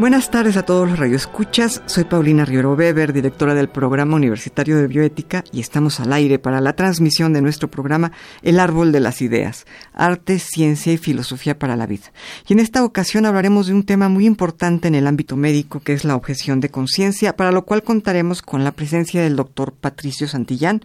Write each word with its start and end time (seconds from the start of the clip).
Buenas 0.00 0.30
tardes 0.30 0.56
a 0.56 0.62
todos 0.62 0.88
los 0.88 0.98
radioescuchas. 0.98 1.82
Soy 1.84 2.04
Paulina 2.04 2.46
Rivero 2.46 2.72
Weber, 2.72 3.12
directora 3.12 3.52
del 3.52 3.68
Programa 3.68 4.16
Universitario 4.16 4.78
de 4.78 4.86
Bioética, 4.86 5.44
y 5.52 5.60
estamos 5.60 6.00
al 6.00 6.14
aire 6.14 6.38
para 6.38 6.62
la 6.62 6.72
transmisión 6.72 7.34
de 7.34 7.42
nuestro 7.42 7.70
programa 7.70 8.10
El 8.40 8.60
Árbol 8.60 8.92
de 8.92 9.00
las 9.00 9.20
Ideas, 9.20 9.66
Arte, 9.92 10.38
Ciencia 10.38 10.90
y 10.90 10.96
Filosofía 10.96 11.58
para 11.58 11.76
la 11.76 11.84
Vida. 11.84 12.14
Y 12.48 12.54
en 12.54 12.60
esta 12.60 12.82
ocasión 12.82 13.26
hablaremos 13.26 13.66
de 13.66 13.74
un 13.74 13.84
tema 13.84 14.08
muy 14.08 14.24
importante 14.24 14.88
en 14.88 14.94
el 14.94 15.06
ámbito 15.06 15.36
médico, 15.36 15.80
que 15.80 15.92
es 15.92 16.06
la 16.06 16.16
objeción 16.16 16.60
de 16.60 16.70
conciencia, 16.70 17.36
para 17.36 17.52
lo 17.52 17.66
cual 17.66 17.82
contaremos 17.82 18.40
con 18.40 18.64
la 18.64 18.72
presencia 18.72 19.20
del 19.20 19.36
doctor 19.36 19.74
Patricio 19.74 20.26
Santillán. 20.26 20.80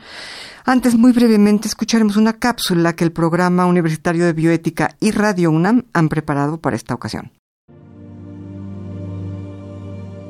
Antes, 0.65 0.95
muy 0.95 1.13
brevemente, 1.13 1.69
escucharemos 1.69 2.17
una 2.17 2.33
cápsula 2.33 2.97
que 2.97 3.05
el 3.05 3.13
Programa 3.13 3.65
Universitario 3.65 4.25
de 4.25 4.33
Bioética 4.33 4.97
y 4.99 5.11
Radio 5.11 5.51
UNAM 5.51 5.85
han 5.93 6.09
preparado 6.09 6.57
para 6.57 6.75
esta 6.75 6.93
ocasión. 6.93 7.31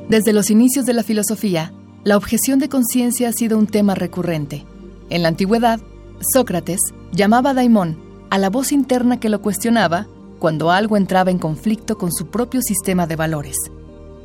Desde 0.08 0.32
los 0.32 0.50
inicios 0.50 0.86
de 0.86 0.92
la 0.92 1.02
filosofía, 1.02 1.72
la 2.04 2.16
objeción 2.16 2.60
de 2.60 2.68
conciencia 2.68 3.28
ha 3.28 3.32
sido 3.32 3.58
un 3.58 3.66
tema 3.66 3.96
recurrente. 3.96 4.64
En 5.10 5.22
la 5.22 5.28
antigüedad, 5.28 5.80
Sócrates 6.32 6.78
llamaba 7.12 7.50
a 7.50 7.54
Daimón 7.54 7.98
a 8.30 8.38
la 8.38 8.48
voz 8.48 8.70
interna 8.70 9.18
que 9.18 9.28
lo 9.28 9.42
cuestionaba 9.42 10.06
cuando 10.38 10.70
algo 10.70 10.96
entraba 10.96 11.32
en 11.32 11.38
conflicto 11.38 11.98
con 11.98 12.12
su 12.12 12.28
propio 12.28 12.62
sistema 12.62 13.08
de 13.08 13.16
valores. 13.16 13.56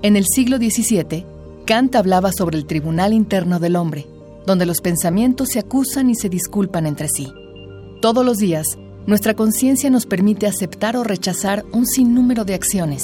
En 0.03 0.15
el 0.15 0.25
siglo 0.25 0.57
XVII, 0.57 1.25
Kant 1.65 1.95
hablaba 1.95 2.31
sobre 2.31 2.59
el 2.59 2.65
tribunal 2.65 3.11
interno 3.11 3.59
del 3.59 3.75
hombre, 3.75 4.07
donde 4.45 4.67
los 4.67 4.81
pensamientos 4.81 5.49
se 5.49 5.59
acusan 5.59 6.11
y 6.11 6.15
se 6.15 6.29
disculpan 6.29 6.85
entre 6.85 7.07
sí. 7.07 7.31
Todos 8.01 8.23
los 8.23 8.37
días, 8.37 8.65
nuestra 9.07 9.35
conciencia 9.35 9.89
nos 9.89 10.05
permite 10.05 10.45
aceptar 10.45 10.95
o 10.95 11.03
rechazar 11.03 11.65
un 11.71 11.87
sinnúmero 11.87 12.45
de 12.45 12.53
acciones, 12.53 13.01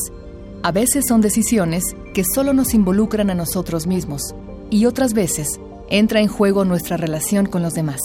a 0.63 0.71
veces 0.71 1.05
son 1.07 1.21
decisiones 1.21 1.83
que 2.13 2.23
solo 2.23 2.53
nos 2.53 2.73
involucran 2.73 3.29
a 3.29 3.35
nosotros 3.35 3.87
mismos 3.87 4.35
y 4.69 4.85
otras 4.85 5.13
veces 5.13 5.59
entra 5.89 6.19
en 6.19 6.27
juego 6.27 6.65
nuestra 6.65 6.97
relación 6.97 7.45
con 7.45 7.61
los 7.61 7.73
demás. 7.73 7.99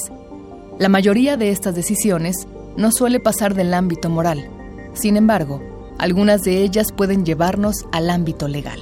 La 0.79 0.89
mayoría 0.89 1.37
de 1.37 1.51
estas 1.51 1.75
decisiones 1.75 2.47
no 2.77 2.93
suele 2.93 3.21
pasar 3.21 3.55
del 3.55 3.75
ámbito 3.75 4.09
moral. 4.09 4.49
Sin 4.95 5.17
embargo, 5.17 5.61
algunas 5.99 6.43
de 6.43 6.63
ellas 6.63 6.93
pueden 6.93 7.25
llevarnos 7.25 7.87
al 7.93 8.11
ámbito 8.11 8.49
legal. 8.49 8.81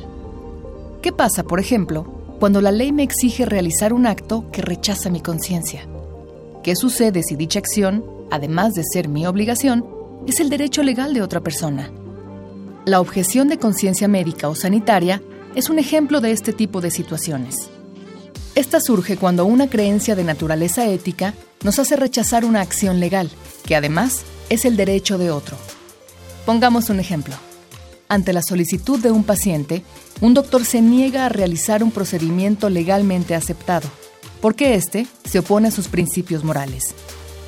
¿Qué 1.03 1.13
pasa, 1.13 1.45
por 1.45 1.61
ejemplo, 1.61 2.05
cuando 2.39 2.61
la 2.61 2.73
ley 2.73 2.93
me 2.93 3.03
exige 3.03 3.45
realizar 3.45 3.93
un 3.93 4.07
acto 4.07 4.51
que 4.51 4.63
rechaza 4.63 5.11
mi 5.11 5.21
conciencia? 5.21 5.87
¿Qué 6.63 6.77
sucede 6.77 7.23
si 7.23 7.37
dicha 7.37 7.59
acción, 7.59 8.05
además 8.31 8.75
de 8.75 8.83
ser 8.85 9.09
mi 9.09 9.27
obligación, 9.27 9.87
es 10.27 10.41
el 10.41 10.51
derecho 10.51 10.83
legal 10.83 11.15
de 11.15 11.23
otra 11.23 11.41
persona? 11.41 11.91
La 12.91 13.01
objeción 13.01 13.47
de 13.47 13.57
conciencia 13.57 14.09
médica 14.09 14.49
o 14.49 14.57
sanitaria 14.57 15.23
es 15.55 15.71
un 15.71 15.79
ejemplo 15.79 16.21
de 16.21 16.33
este 16.33 16.53
tipo 16.53 16.81
de 16.81 16.91
situaciones. 16.91 17.71
Esta 18.57 18.81
surge 18.81 19.17
cuando 19.17 19.45
una 19.45 19.71
creencia 19.71 20.17
de 20.17 20.25
naturaleza 20.25 20.85
ética 20.87 21.35
nos 21.63 21.79
hace 21.79 21.95
rechazar 21.95 22.45
una 22.45 22.63
acción 22.63 22.99
legal, 22.99 23.31
que 23.65 23.77
además 23.77 24.23
es 24.49 24.65
el 24.65 24.77
derecho 24.77 25.19
de 25.19 25.31
otro. 25.31 25.57
Pongamos 26.45 26.91
un 26.91 26.99
ejemplo. 26.99 27.37
Ante 28.09 28.33
la 28.33 28.43
solicitud 28.43 28.99
de 28.99 29.13
un 29.13 29.23
paciente, 29.23 29.85
un 30.21 30.35
doctor 30.35 30.65
se 30.65 30.81
niega 30.81 31.27
a 31.27 31.29
realizar 31.29 31.85
un 31.85 31.93
procedimiento 31.93 32.71
legalmente 32.71 33.37
aceptado, 33.37 33.89
porque 34.41 34.75
éste 34.75 35.07
se 35.25 35.39
opone 35.39 35.69
a 35.69 35.71
sus 35.71 35.87
principios 35.87 36.43
morales. 36.43 36.93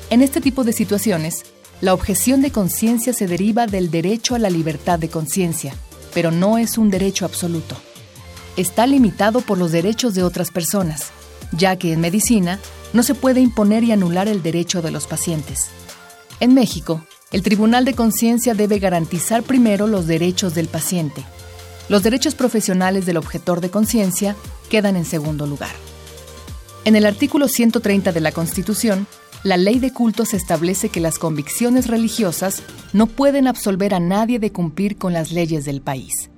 En 0.09 0.21
este 0.21 0.39
tipo 0.39 0.63
de 0.63 0.71
situaciones, 0.71 1.43
la 1.83 1.93
objeción 1.93 2.41
de 2.41 2.49
conciencia 2.49 3.11
se 3.11 3.27
deriva 3.27 3.67
del 3.67 3.91
derecho 3.91 4.35
a 4.35 4.39
la 4.39 4.49
libertad 4.49 4.99
de 4.99 5.09
conciencia, 5.09 5.75
pero 6.13 6.31
no 6.31 6.57
es 6.57 6.77
un 6.77 6.89
derecho 6.89 7.25
absoluto. 7.25 7.75
Está 8.55 8.87
limitado 8.87 9.41
por 9.41 9.57
los 9.57 9.73
derechos 9.73 10.13
de 10.13 10.23
otras 10.23 10.49
personas, 10.49 11.11
ya 11.51 11.75
que 11.75 11.91
en 11.91 11.99
medicina 11.99 12.57
no 12.93 13.03
se 13.03 13.15
puede 13.15 13.41
imponer 13.41 13.83
y 13.83 13.91
anular 13.91 14.29
el 14.29 14.41
derecho 14.41 14.81
de 14.81 14.91
los 14.91 15.07
pacientes. 15.07 15.71
En 16.39 16.53
México, 16.53 17.05
el 17.33 17.43
Tribunal 17.43 17.83
de 17.83 17.95
Conciencia 17.95 18.53
debe 18.53 18.79
garantizar 18.79 19.43
primero 19.43 19.85
los 19.85 20.07
derechos 20.07 20.55
del 20.55 20.69
paciente. 20.69 21.25
Los 21.89 22.01
derechos 22.01 22.33
profesionales 22.33 23.05
del 23.05 23.17
objetor 23.17 23.59
de 23.59 23.71
conciencia 23.71 24.37
quedan 24.69 24.95
en 24.95 25.03
segundo 25.03 25.45
lugar. 25.47 25.75
En 26.85 26.95
el 26.95 27.05
artículo 27.05 27.49
130 27.49 28.13
de 28.13 28.21
la 28.21 28.31
Constitución, 28.31 29.05
la 29.43 29.57
ley 29.57 29.79
de 29.79 29.91
cultos 29.91 30.33
establece 30.33 30.87
que 30.87 31.01
las 31.01 31.19
convicciones 31.19 31.87
religiosas 31.87 32.63
no 32.93 33.07
pueden 33.07 33.47
absolver 33.47 33.93
a 33.93 33.99
nadie 33.99 34.39
de 34.39 34.51
cumplir 34.51 34.97
con 34.97 35.11
las 35.11 35.33
leyes 35.33 35.65
del 35.65 35.81
país. 35.81 36.29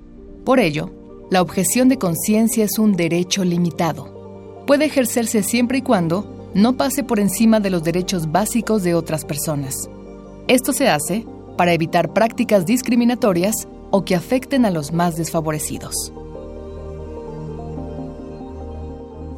Por 0.44 0.58
ello, 0.58 0.90
la 1.30 1.40
objeción 1.40 1.88
de 1.88 1.98
conciencia 1.98 2.64
es 2.64 2.78
un 2.78 2.94
derecho 2.94 3.44
limitado. 3.44 4.64
Puede 4.66 4.86
ejercerse 4.86 5.44
siempre 5.44 5.78
y 5.78 5.82
cuando 5.82 6.50
no 6.54 6.76
pase 6.76 7.04
por 7.04 7.20
encima 7.20 7.60
de 7.60 7.70
los 7.70 7.84
derechos 7.84 8.32
básicos 8.32 8.82
de 8.82 8.94
otras 8.94 9.24
personas. 9.24 9.88
Esto 10.48 10.72
se 10.72 10.88
hace 10.88 11.24
para 11.56 11.72
evitar 11.72 12.12
prácticas 12.12 12.66
discriminatorias 12.66 13.54
o 13.90 14.04
que 14.04 14.16
afecten 14.16 14.64
a 14.64 14.70
los 14.70 14.92
más 14.92 15.16
desfavorecidos. 15.16 16.12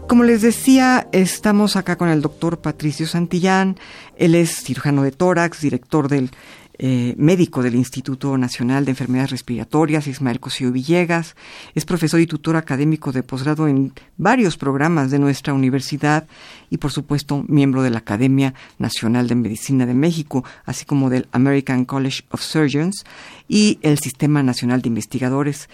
Como 0.08 0.24
les 0.24 0.41
decía, 0.41 1.06
estamos 1.12 1.76
acá 1.76 1.96
con 1.96 2.08
el 2.08 2.22
doctor 2.22 2.60
Patricio 2.60 3.06
Santillán. 3.06 3.76
Él 4.16 4.34
es 4.34 4.62
cirujano 4.62 5.02
de 5.02 5.12
tórax, 5.12 5.60
director 5.60 6.08
del 6.08 6.30
eh, 6.78 7.14
médico 7.19 7.62
del 7.62 7.74
Instituto 7.74 8.38
Nacional 8.38 8.86
de 8.86 8.92
Enfermedades 8.92 9.32
Respiratorias, 9.32 10.06
Ismael 10.06 10.41
Cosío 10.41 10.72
Villegas. 10.72 11.36
Es 11.74 11.84
profesor 11.84 12.20
y 12.20 12.26
tutor 12.26 12.56
académico 12.56 13.12
de 13.12 13.22
posgrado 13.22 13.69
en 13.69 13.92
varios 14.16 14.56
programas 14.56 15.10
de 15.10 15.19
nuestra 15.19 15.52
universidad 15.52 16.26
y, 16.70 16.78
por 16.78 16.90
supuesto, 16.90 17.44
miembro 17.46 17.82
de 17.82 17.90
la 17.90 17.98
Academia 17.98 18.54
Nacional 18.78 19.28
de 19.28 19.34
Medicina 19.34 19.84
de 19.84 19.94
México, 19.94 20.42
así 20.64 20.86
como 20.86 21.10
del 21.10 21.28
American 21.32 21.84
College 21.84 22.22
of 22.30 22.40
Surgeons 22.40 23.04
y 23.46 23.78
el 23.82 23.98
Sistema 23.98 24.42
Nacional 24.42 24.80
de 24.80 24.88
Investigadores 24.88 25.69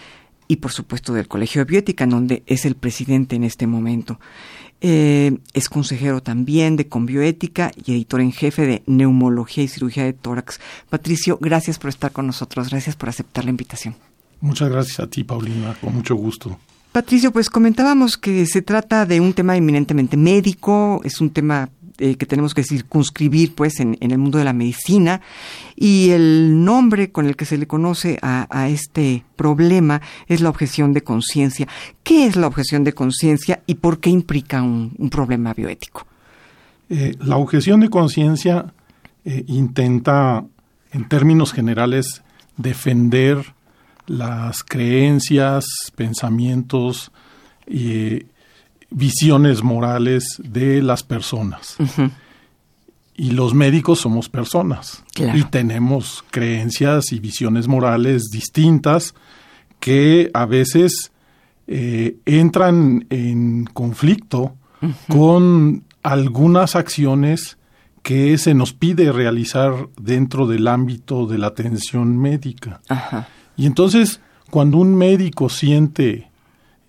y 0.49 0.57
por 0.57 0.73
supuesto 0.73 1.13
del 1.13 1.29
Colegio 1.29 1.61
de 1.61 1.71
Bioética, 1.71 2.05
en 2.05 2.11
donde 2.11 2.43
es 2.47 2.65
el 2.65 2.75
presidente 2.75 3.37
en 3.37 3.45
este 3.45 3.67
momento. 3.67 4.19
Eh, 4.81 5.39
es 5.55 5.69
consejero 5.69 6.23
también 6.23 6.77
de 6.77 6.89
Conbioética 6.89 7.73
y 7.85 7.93
editor 7.93 8.21
en 8.21 8.33
jefe 8.33 8.67
de 8.67 8.83
Neumología 8.87 9.65
y 9.65 9.69
Cirugía 9.69 10.05
de 10.05 10.13
Tórax. 10.13 10.61
Patricio, 10.91 11.39
gracias 11.41 11.79
por 11.79 11.89
estar 11.89 12.13
con 12.13 12.27
nosotros, 12.27 12.69
gracias 12.69 12.95
por 12.95 13.09
aceptar 13.09 13.45
la 13.45 13.51
invitación. 13.51 13.95
Muchas 14.41 14.69
gracias 14.69 15.01
a 15.01 15.07
ti, 15.07 15.25
Paulina, 15.25 15.75
con 15.81 15.95
mucho 15.95 16.15
gusto. 16.17 16.59
Patricio, 16.93 17.33
pues 17.33 17.49
comentábamos 17.49 18.19
que 18.19 18.45
se 18.47 18.63
trata 18.63 19.07
de 19.07 19.21
un 19.21 19.33
tema 19.33 19.57
eminentemente 19.57 20.17
médico, 20.17 21.01
es 21.03 21.21
un 21.21 21.31
tema 21.31 21.71
eh, 21.99 22.17
que 22.17 22.27
tenemos 22.27 22.55
que 22.55 22.65
circunscribir 22.65 23.55
pues 23.55 23.79
en, 23.79 23.97
el 24.01 24.19
mundo 24.19 24.39
de 24.39 24.45
la 24.45 24.53
medicina 24.53 25.21
y 25.77 26.11
el 26.11 26.65
nombre 26.65 27.13
con 27.13 27.27
el 27.27 27.37
que 27.37 27.45
se 27.45 27.57
le 27.57 27.69
conoce 27.69 28.19
a, 28.21 28.69
este 28.69 29.25
problema 29.37 30.03
es 30.27 30.41
la 30.41 30.49
objeción 30.49 30.93
de 30.93 31.03
conciencia. 31.03 31.69
¿Qué 32.03 32.27
es 32.27 32.35
la 32.35 32.49
objeción 32.49 32.83
de 32.83 32.95
conciencia 32.95 33.63
y 33.67 33.77
por 33.77 34.01
qué 34.01 34.11
implica 34.11 34.61
un, 34.61 35.09
problema 35.09 35.55
bioético? 35.55 36.05
Eh, 36.89 37.15
la 37.21 37.37
objeción 37.37 37.79
de 37.79 37.89
conciencia 37.89 38.75
eh, 39.25 39.45
intenta, 39.47 40.45
en 40.91 41.09
términos 41.09 41.53
generales, 41.53 42.23
defender 42.57 43.55
las 44.07 44.65
creencias, 44.65 45.65
pensamientos 45.95 47.13
y 47.69 48.25
visiones 48.95 49.63
morales 49.63 50.41
de 50.43 50.81
las 50.81 51.03
personas. 51.03 51.77
Y 53.17 53.33
los 53.33 53.55
médicos 53.55 54.01
somos 54.01 54.29
personas. 54.29 55.05
Y 55.35 55.43
tenemos 55.45 56.25
creencias 56.31 57.13
y 57.13 57.19
visiones 57.19 57.69
morales 57.69 58.31
distintas 58.31 59.15
que 59.81 60.31
a 60.33 60.47
veces 60.47 61.13
eh, 61.67 62.17
entran 62.25 63.07
en 63.11 63.67
conflicto 63.67 64.57
con 65.09 65.85
algunas 66.03 66.77
acciones 66.77 67.59
que 68.03 68.37
se 68.37 68.55
nos 68.55 68.75
pide 68.75 69.13
realizar 69.13 69.89
dentro 69.99 70.47
del 70.47 70.69
ámbito 70.69 71.27
de 71.27 71.39
la 71.39 71.49
atención 71.49 72.19
médica. 72.19 72.81
Y 73.57 73.67
entonces, 73.67 74.21
cuando 74.51 74.79
un 74.79 74.95
médico 74.95 75.49
siente 75.49 76.31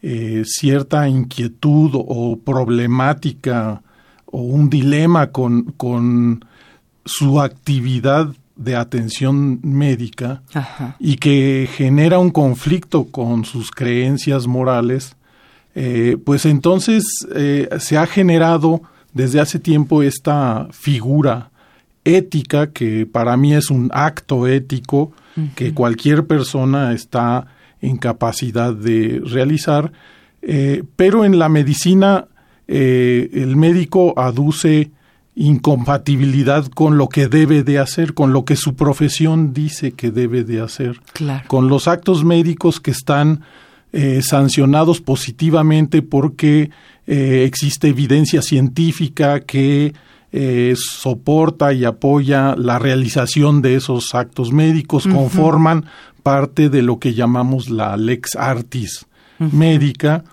eh, 0.07 0.44
cierta 0.46 1.10
inquietud 1.10 1.90
o 1.96 2.38
problemática 2.38 3.81
o 4.28 4.40
un 4.40 4.69
dilema 4.69 5.31
con, 5.31 5.74
con 5.78 6.46
su 7.06 7.42
actividad 7.42 8.28
de 8.56 8.75
atención 8.75 9.60
médica 9.63 10.44
y 11.00 11.16
que 11.16 11.68
genera 11.74 12.19
un 12.19 12.30
conflicto 12.30 13.06
con 13.06 13.46
sus 13.46 13.72
creencias 13.72 14.46
morales, 14.46 15.16
eh, 15.74 16.18
pues 16.24 16.46
entonces 16.46 17.04
eh, 17.34 17.68
se 17.80 17.98
ha 17.98 18.06
generado 18.06 18.84
desde 19.12 19.40
hace 19.40 19.58
tiempo 19.58 20.04
esta 20.04 20.68
figura 20.72 21.50
ética 22.04 22.68
que 22.68 23.08
para 23.08 23.38
mí 23.38 23.56
es 23.56 23.72
un 23.72 23.90
acto 23.92 24.46
ético 24.46 25.13
que 25.56 25.74
cualquier 25.74 26.28
persona 26.28 26.94
está 26.94 27.48
en 27.81 27.98
capacidad 27.98 28.74
de 28.74 29.22
realizar, 29.24 29.92
eh, 30.42 30.83
pero 30.95 31.25
en 31.25 31.39
la 31.39 31.50
medicina 31.50 32.27
el 32.68 33.56
médico 33.57 34.16
aduce 34.18 34.89
incompatibilidad 35.36 36.66
con 36.68 36.98
lo 36.98 37.10
que 37.10 37.27
debe 37.27 37.63
de 37.63 37.77
hacer, 37.77 38.13
con 38.13 38.31
lo 38.31 38.45
que 38.45 38.56
su 38.56 38.75
profesión 38.75 39.54
dice 39.54 39.92
que 39.92 40.10
debe 40.10 40.44
de 40.44 40.62
hacer, 40.62 41.01
con 41.48 41.68
los 41.68 41.88
actos 41.88 42.24
médicos 42.24 42.80
que 42.80 42.92
están 42.92 43.42
eh, 43.92 44.22
sancionados 44.22 45.01
positivamente 45.01 46.01
porque 46.01 46.69
eh, 47.06 47.44
existe 47.45 47.89
evidencia 47.89 48.42
científica 48.42 49.42
que 49.42 49.94
eh, 50.31 50.74
soporta 50.77 51.72
y 51.74 51.86
apoya 51.86 52.56
la 52.57 52.80
realización 52.80 53.62
de 53.62 53.75
esos 53.75 54.16
actos 54.16 54.51
médicos, 54.51 55.07
conforman 55.07 55.86
parte 56.25 56.69
de 56.69 56.81
lo 56.81 56.98
que 56.98 57.13
llamamos 57.13 57.69
la 57.69 57.95
lex 57.98 58.36
artis, 58.36 59.06
médica 59.38 60.24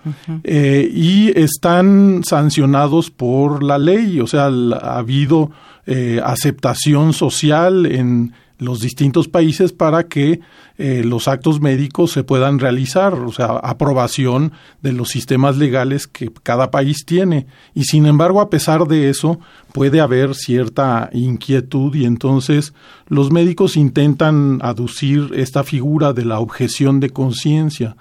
eh, 0.43 0.89
y 0.91 1.37
están 1.37 2.23
sancionados 2.23 3.11
por 3.11 3.61
la 3.61 3.77
ley, 3.77 4.19
o 4.19 4.25
sea, 4.25 4.45
ha 4.45 4.97
habido 4.97 5.51
eh, 5.85 6.19
aceptación 6.23 7.13
social 7.13 7.85
en 7.85 8.33
los 8.63 8.79
distintos 8.79 9.27
países 9.27 9.71
para 9.71 10.07
que 10.07 10.39
eh, 10.77 11.03
los 11.05 11.27
actos 11.27 11.61
médicos 11.61 12.11
se 12.11 12.23
puedan 12.23 12.59
realizar, 12.59 13.13
o 13.13 13.31
sea, 13.31 13.57
aprobación 13.57 14.53
de 14.81 14.93
los 14.93 15.09
sistemas 15.09 15.57
legales 15.57 16.07
que 16.07 16.31
cada 16.41 16.71
país 16.71 17.05
tiene. 17.05 17.45
Y 17.73 17.83
sin 17.83 18.05
embargo, 18.05 18.41
a 18.41 18.49
pesar 18.49 18.87
de 18.87 19.09
eso, 19.09 19.39
puede 19.73 20.01
haber 20.01 20.33
cierta 20.33 21.09
inquietud 21.13 21.93
y 21.95 22.05
entonces 22.05 22.73
los 23.07 23.31
médicos 23.31 23.77
intentan 23.77 24.59
aducir 24.61 25.31
esta 25.35 25.63
figura 25.63 26.13
de 26.13 26.25
la 26.25 26.39
objeción 26.39 26.99
de 26.99 27.09
conciencia. 27.11 27.95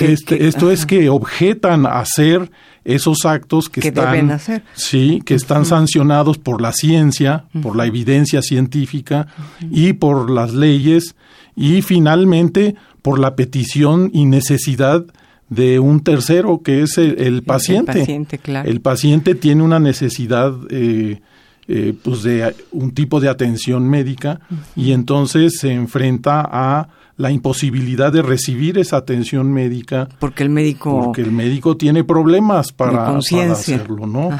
Este, 0.00 0.46
esto 0.46 0.70
es 0.70 0.86
que 0.86 1.08
objetan 1.08 1.86
hacer 1.86 2.50
esos 2.84 3.26
actos 3.26 3.68
que, 3.68 3.80
están 3.80 4.40
sí 4.74 5.20
que 5.24 5.34
están 5.34 5.66
sancionados 5.66 6.38
por 6.38 6.62
la 6.62 6.72
ciencia 6.72 7.44
por 7.62 7.76
la 7.76 7.84
evidencia 7.86 8.40
científica 8.40 9.26
y 9.70 9.92
por 9.92 10.30
las 10.30 10.54
leyes 10.54 11.14
y 11.54 11.82
finalmente 11.82 12.74
por 13.02 13.18
la 13.18 13.36
petición 13.36 14.10
y 14.14 14.24
necesidad 14.24 15.04
de 15.50 15.78
un 15.78 16.00
tercero 16.00 16.62
que 16.62 16.82
es 16.82 16.96
el, 16.96 17.42
paciente 17.42 17.92
el 17.92 17.98
paciente, 17.98 18.38
claro. 18.38 18.68
el 18.68 18.80
paciente 18.80 19.34
tiene 19.34 19.62
una 19.62 19.78
necesidad 19.78 20.54
eh, 20.70 21.20
eh, 21.68 21.94
pues 22.02 22.22
de 22.22 22.54
un 22.72 22.92
tipo 22.92 23.20
de 23.20 23.28
atención 23.28 23.88
médica 23.88 24.40
y 24.74 24.92
entonces 24.92 25.58
se 25.58 25.72
enfrenta 25.72 26.48
a 26.50 26.88
la 27.20 27.30
imposibilidad 27.30 28.10
de 28.10 28.22
recibir 28.22 28.78
esa 28.78 28.96
atención 28.96 29.52
médica 29.52 30.08
porque 30.18 30.42
el 30.42 30.48
médico 30.48 31.02
porque 31.04 31.20
el 31.20 31.32
médico 31.32 31.76
tiene 31.76 32.02
problemas 32.02 32.72
para, 32.72 33.14
hacerlo 33.50 34.06
no 34.06 34.30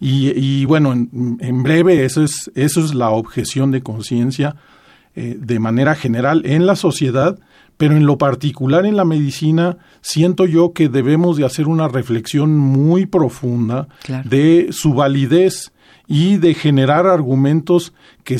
y, 0.00 0.64
bueno 0.64 0.92
en, 0.94 1.62
breve 1.62 2.06
eso 2.06 2.24
es 2.24 2.50
eso 2.54 2.80
es 2.82 2.94
la 2.94 3.10
objeción 3.10 3.70
de 3.70 3.82
conciencia 3.82 4.56
eh, 5.14 5.36
de 5.38 5.58
manera 5.58 5.94
general 5.94 6.40
en 6.46 6.64
la 6.64 6.76
sociedad 6.76 7.38
pero 7.76 7.94
en 7.94 8.06
lo 8.06 8.16
particular 8.16 8.86
en 8.86 8.96
la 8.96 9.04
medicina 9.04 9.76
siento 10.00 10.46
yo 10.46 10.72
que 10.72 10.88
debemos 10.88 11.36
de 11.36 11.44
hacer 11.44 11.68
una 11.68 11.88
reflexión 11.88 12.56
muy 12.56 13.04
profunda 13.04 13.86
de 14.24 14.68
su 14.70 14.94
validez 14.94 15.72
y 16.06 16.38
de 16.38 16.54
generar 16.54 17.06
argumentos 17.06 17.92
que 18.24 18.38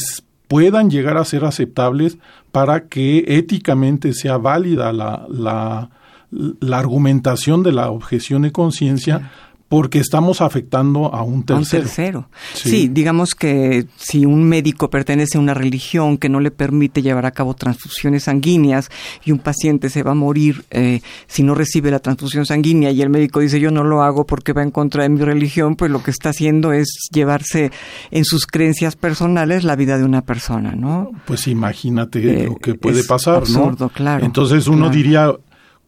puedan 0.51 0.91
llegar 0.91 1.17
a 1.17 1.25
ser 1.25 1.45
aceptables 1.45 2.19
para 2.51 2.89
que 2.89 3.25
éticamente 3.29 4.13
sea 4.13 4.37
válida 4.37 4.93
la, 4.93 5.25
la, 5.29 5.91
la 6.33 6.77
argumentación 6.77 7.63
de 7.63 7.71
la 7.71 7.89
objeción 7.93 8.43
de 8.43 8.51
conciencia 8.51 9.31
porque 9.71 10.01
estamos 10.01 10.41
afectando 10.41 11.15
a 11.15 11.23
un 11.23 11.45
tercero. 11.45 11.83
un 11.83 11.87
tercero. 11.87 12.29
Sí. 12.55 12.89
digamos 12.89 13.37
que 13.37 13.87
si 13.97 14.27
un 14.27 14.43
médico 14.43 14.91
pertenece 14.91 15.39
a 15.39 15.41
una 15.41 15.55
religión 15.55 16.19
que 16.19 16.29
no 16.29 16.41
le 16.41 16.51
permite 16.51 17.03
llevar 17.03 17.25
a 17.25 17.31
cabo 17.31 17.55
transfusiones 17.55 18.25
sanguíneas 18.25 18.91
y 19.25 19.31
un 19.31 19.39
paciente 19.39 19.89
se 19.89 20.03
va 20.03 20.11
a 20.11 20.15
morir 20.15 20.65
eh, 20.73 21.03
si 21.29 21.45
no 21.45 21.55
recibe 21.55 21.93
la 21.93 22.01
transfusión 22.01 22.47
sanguínea 22.47 22.91
y 22.91 23.01
el 23.01 23.11
médico 23.11 23.39
dice 23.39 23.61
yo 23.61 23.71
no 23.71 23.85
lo 23.85 24.03
hago 24.03 24.27
porque 24.27 24.53
va 24.53 24.65
en 24.65 24.73
contra 24.73 25.05
de 25.05 25.09
mi 25.09 25.21
religión, 25.21 25.77
pues 25.77 25.89
lo 25.89 26.03
que 26.03 26.11
está 26.11 26.31
haciendo 26.31 26.73
es 26.73 26.89
llevarse 27.13 27.71
en 28.11 28.25
sus 28.25 28.47
creencias 28.47 28.97
personales 28.97 29.63
la 29.63 29.77
vida 29.77 29.99
de 29.99 30.05
una 30.05 30.23
persona, 30.23 30.73
¿no? 30.73 31.13
Pues 31.27 31.47
imagínate 31.47 32.43
eh, 32.43 32.47
lo 32.47 32.57
que 32.57 32.75
puede 32.75 33.05
pasar, 33.05 33.37
absurdo, 33.37 33.89
Claro. 33.91 34.27
Entonces 34.27 34.67
uno 34.67 34.91
diría, 34.91 35.33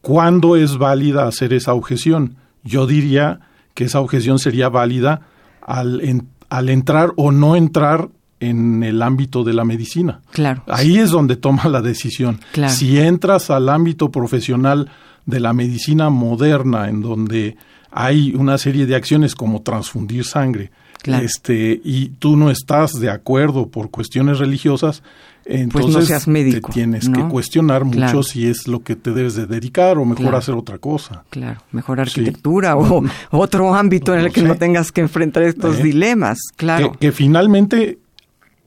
¿cuándo 0.01 0.55
es 0.55 0.79
válida 0.79 1.27
hacer 1.27 1.53
esa 1.53 1.75
objeción? 1.75 2.37
Yo 2.63 2.87
diría 2.87 3.41
que 3.75 3.85
esa 3.85 4.01
objeción 4.01 4.39
sería 4.39 4.69
válida 4.69 5.23
al, 5.61 6.25
al 6.49 6.69
entrar 6.69 7.13
o 7.17 7.33
no 7.33 7.57
entrar 7.57 8.09
en 8.41 8.83
el 8.83 9.03
ámbito 9.03 9.45
de 9.45 9.55
la 9.55 9.65
medicina. 9.65 10.21
Claro. 10.33 10.65
Ahí 10.67 10.99
es 10.99 11.11
donde 11.11 11.37
toma 11.37 11.69
la 11.69 11.81
decisión. 11.81 12.41
Si 12.69 12.99
entras 12.99 13.51
al 13.51 13.69
ámbito 13.69 14.11
profesional 14.11 14.91
de 15.27 15.39
la 15.39 15.53
medicina 15.53 16.11
moderna, 16.11 16.89
en 16.89 17.03
donde 17.03 17.57
hay 17.93 18.35
una 18.35 18.59
serie 18.59 18.87
de 18.87 18.97
acciones 18.97 19.37
como 19.37 19.63
transfundir 19.63 20.25
sangre, 20.25 20.73
este, 21.05 21.81
y 21.85 22.11
tú 22.19 22.37
no 22.37 22.51
estás 22.51 22.93
de 22.93 23.11
acuerdo 23.11 23.69
por 23.69 23.91
cuestiones 23.91 24.39
religiosas, 24.39 25.03
entonces 25.45 25.91
pues 25.91 25.95
no 25.95 26.03
seas 26.03 26.29
médico, 26.29 26.69
te 26.69 26.75
tienes 26.75 27.09
que 27.09 27.23
cuestionar 27.29 27.85
mucho 27.85 28.23
si 28.23 28.47
es 28.47 28.69
lo 28.69 28.83
que 28.83 28.97
te 28.97 29.13
debes 29.13 29.35
de 29.35 29.47
dedicar 29.47 29.99
o 29.99 30.05
mejor 30.05 30.35
hacer 30.35 30.55
otra 30.55 30.79
cosa. 30.79 31.25
Claro, 31.31 31.61
mejor 31.73 32.01
arquitectura 32.01 32.77
o 32.77 33.05
otro 33.31 33.75
ámbito 33.75 34.15
en 34.15 34.21
el 34.21 34.33
que 34.33 34.43
no 34.43 34.57
tengas 34.57 34.93
que 34.93 35.01
enfrentar 35.01 35.43
estos 35.43 35.79
eh, 35.79 35.83
dilemas, 35.83 36.39
claro. 36.57 36.93
Que, 36.93 37.13
finalmente 37.13 37.99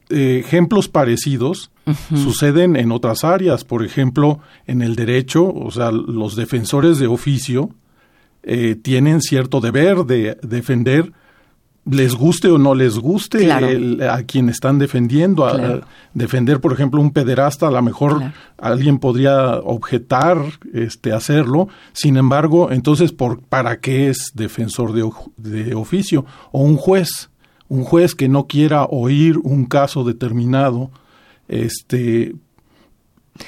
eh, 0.10 0.42
ejemplos 0.46 0.88
parecidos 0.88 1.72
suceden 2.10 2.76
en 2.76 2.92
otras 2.92 3.24
áreas, 3.24 3.64
por 3.64 3.86
ejemplo, 3.86 4.40
en 4.66 4.82
el 4.82 4.96
derecho, 4.96 5.48
o 5.48 5.72
sea, 5.72 5.92
los 5.92 6.36
defensores 6.36 6.98
de 7.00 7.08
oficio 7.08 7.70
eh, 8.44 8.76
tienen 8.76 9.22
cierto 9.22 9.62
deber 9.62 10.06
de 10.06 10.38
defender 10.42 11.14
les 11.90 12.16
guste 12.16 12.50
o 12.50 12.58
no 12.58 12.74
les 12.74 12.98
guste 12.98 13.52
a 13.52 14.24
quien 14.24 14.50
están 14.50 14.80
defendiendo. 14.80 15.46
A, 15.46 15.82
defender, 16.14 16.62
por 16.62 16.72
ejemplo, 16.74 17.02
un 17.02 17.12
pederasta, 17.12 17.68
a 17.68 17.72
lo 17.72 17.82
mejor 17.82 18.32
alguien 18.58 19.00
podría 19.00 19.56
objetar 19.60 20.38
este, 20.74 21.12
hacerlo. 21.12 21.68
Sin 21.94 22.18
embargo, 22.18 22.72
entonces, 22.72 23.12
¿por, 23.12 23.42
¿para 23.42 23.80
qué 23.80 24.10
es 24.10 24.32
defensor 24.34 24.94
de, 24.94 25.10
de 25.38 25.76
oficio? 25.76 26.26
O 26.52 26.64
un 26.64 26.78
juez, 26.78 27.30
un 27.68 27.84
juez 27.84 28.16
que 28.16 28.30
no 28.30 28.48
quiera 28.48 28.86
oír 28.86 29.38
un 29.44 29.66
caso 29.66 30.04
determinado, 30.04 30.90
este, 31.50 32.36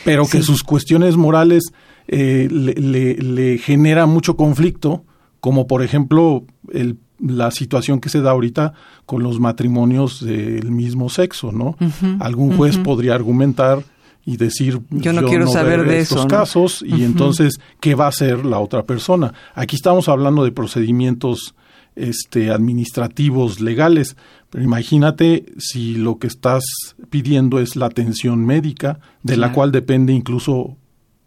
pero 0.03 0.27
que 0.27 0.43
sus 0.43 0.61
cuestiones 0.61 1.15
morales 1.15 1.71
eh, 2.07 2.47
le, 2.51 2.73
le, 2.73 3.15
le 3.15 3.57
genera 3.57 4.05
mucho 4.05 4.35
conflicto, 4.35 5.05
como 5.39 5.67
por 5.67 5.83
ejemplo 5.83 6.43
el 6.73 6.97
la 7.19 7.51
situación 7.51 7.99
que 7.99 8.09
se 8.09 8.21
da 8.21 8.31
ahorita 8.31 8.73
con 9.05 9.23
los 9.23 9.39
matrimonios 9.39 10.23
del 10.23 10.71
mismo 10.71 11.09
sexo, 11.09 11.51
¿no? 11.51 11.75
Algún 12.19 12.55
juez 12.55 12.77
podría 12.77 13.15
argumentar 13.15 13.83
y 14.25 14.35
decir 14.35 14.81
yo 14.89 15.13
no 15.13 15.23
quiero 15.23 15.47
saber 15.47 15.87
de 15.87 15.99
estos 15.99 16.25
casos 16.25 16.83
y 16.85 17.03
entonces 17.03 17.59
qué 17.79 17.95
va 17.95 18.05
a 18.05 18.09
hacer 18.09 18.45
la 18.45 18.59
otra 18.59 18.83
persona. 18.83 19.33
Aquí 19.55 19.75
estamos 19.75 20.09
hablando 20.09 20.43
de 20.43 20.51
procedimientos 20.51 21.55
este 21.95 22.51
administrativos 22.51 23.59
legales, 23.59 24.17
pero 24.49 24.63
imagínate 24.63 25.45
si 25.57 25.95
lo 25.95 26.19
que 26.19 26.27
estás 26.27 26.63
pidiendo 27.09 27.59
es 27.59 27.75
la 27.75 27.87
atención 27.87 28.45
médica 28.45 28.99
de 29.23 29.37
la 29.37 29.51
cual 29.51 29.71
depende 29.71 30.13
incluso 30.13 30.77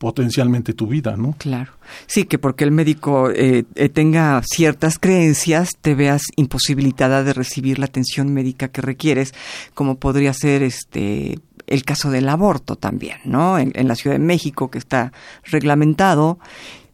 potencialmente 0.01 0.73
tu 0.73 0.87
vida, 0.87 1.15
¿no? 1.19 1.35
Claro. 1.37 1.73
Sí, 2.07 2.25
que 2.25 2.39
porque 2.39 2.65
el 2.65 2.71
médico 2.71 3.31
eh, 3.31 3.65
eh, 3.75 3.91
tenga 3.91 4.41
ciertas 4.43 4.99
creencias, 4.99 5.77
te 5.79 5.95
veas 5.95 6.23
imposibilitada 6.37 7.23
de 7.23 7.35
recibir 7.35 7.79
la 7.79 7.85
atención 7.85 8.33
médica 8.33 8.69
que 8.69 8.81
requieres, 8.81 9.35
como 9.75 9.97
podría 9.99 10.33
ser 10.33 10.63
este 10.63 11.39
el 11.67 11.85
caso 11.85 12.11
del 12.11 12.31
aborto 12.31 12.77
también, 12.77 13.19
¿no? 13.25 13.59
En, 13.59 13.87
la 13.87 13.95
Ciudad 13.95 14.17
de 14.17 14.25
México, 14.25 14.71
que 14.71 14.79
está 14.79 15.13
reglamentado, 15.45 16.39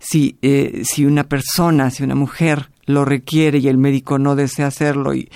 si, 0.00 0.36
eh, 0.42 0.82
si 0.84 1.06
una 1.06 1.28
persona, 1.28 1.90
si 1.90 2.02
una 2.02 2.16
mujer 2.16 2.70
lo 2.86 3.04
requiere 3.04 3.58
y 3.58 3.68
el 3.68 3.78
médico 3.78 4.18
no 4.18 4.34
desea 4.34 4.66
hacerlo 4.66 5.14
y 5.14 5.30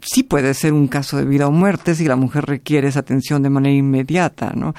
sí 0.00 0.22
puede 0.22 0.54
ser 0.54 0.72
un 0.72 0.88
caso 0.88 1.18
de 1.18 1.26
vida 1.26 1.46
o 1.46 1.52
muerte 1.52 1.94
si 1.94 2.06
la 2.06 2.16
mujer 2.16 2.46
requiere 2.46 2.88
esa 2.88 3.00
atención 3.00 3.42
de 3.42 3.50
manera 3.50 3.74
inmediata, 3.74 4.54
¿no? 4.56 4.74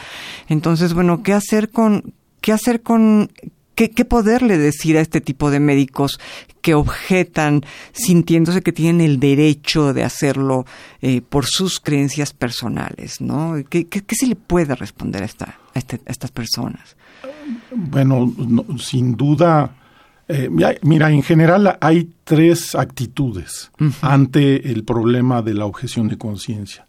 Entonces, 0.50 0.96
bueno, 0.96 1.22
¿qué 1.22 1.34
hacer 1.34 1.70
con, 1.70 2.16
qué 2.44 2.52
hacer 2.52 2.82
con, 2.82 3.32
qué, 3.74 3.90
qué 3.90 4.04
poderle 4.04 4.58
decir 4.58 4.98
a 4.98 5.02
este 5.02 5.22
tipo 5.22 5.50
de 5.50 5.62
médicos 5.62 6.20
que 6.62 6.76
objetan 6.76 7.62
sintiéndose 7.94 8.62
que 8.62 8.74
tienen 8.74 9.00
el 9.00 9.18
derecho 9.22 9.94
de 9.94 10.04
hacerlo 10.04 10.66
eh, 11.02 11.22
por 11.22 11.46
sus 11.46 11.80
creencias 11.80 12.34
personales, 12.34 13.22
¿no? 13.22 13.56
¿Qué, 13.70 13.88
qué, 13.88 14.04
se 14.14 14.28
le 14.28 14.36
puede 14.36 14.76
responder 14.76 15.24
a, 15.24 15.26
esta, 15.26 15.58
a, 15.74 15.80
este, 15.80 16.02
estas 16.06 16.32
personas? 16.32 16.98
Bueno, 17.74 18.34
sin 18.78 19.16
duda, 19.16 19.78
eh, 20.28 20.50
mira, 20.82 21.12
en 21.12 21.24
general 21.24 21.78
hay 21.80 22.10
tres 22.26 22.76
actitudes 22.76 23.72
ante 24.02 24.70
el 24.70 24.84
problema 24.84 25.42
de 25.42 25.54
la 25.54 25.66
objeción 25.66 26.10
de 26.10 26.18
conciencia. 26.18 26.88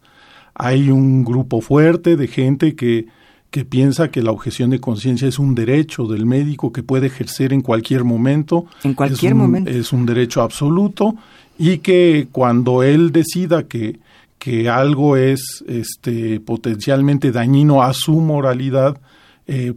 Hay 0.53 0.91
un 0.91 1.25
grupo 1.25 1.61
fuerte 1.61 2.17
de 2.17 2.27
gente 2.27 2.75
que, 2.75 3.07
que 3.55 3.65
piensa 3.65 4.11
que 4.11 4.21
la 4.21 4.33
objeción 4.33 4.71
de 4.71 4.81
conciencia 4.81 5.29
es 5.29 5.39
un 5.39 5.55
derecho 5.55 6.09
del 6.09 6.27
médico 6.27 6.73
que 6.73 6.83
puede 6.83 7.07
ejercer 7.07 7.53
en 7.53 7.61
cualquier 7.61 8.03
momento. 8.03 8.67
En 8.83 8.95
cualquier 8.95 9.37
momento. 9.37 9.71
Es 9.71 9.93
un 9.93 10.07
derecho 10.07 10.43
absoluto 10.43 11.15
y 11.57 11.79
que 11.79 12.27
cuando 12.33 12.83
él 12.83 13.13
decida 13.13 13.69
que, 13.69 14.01
que 14.41 14.69
algo 14.69 15.17
es 15.17 15.63
este, 15.69 16.41
potencialmente 16.41 17.31
dañino 17.31 17.85
a 17.85 17.93
su 17.93 18.21
moralidad, 18.21 19.01
eh, 19.47 19.75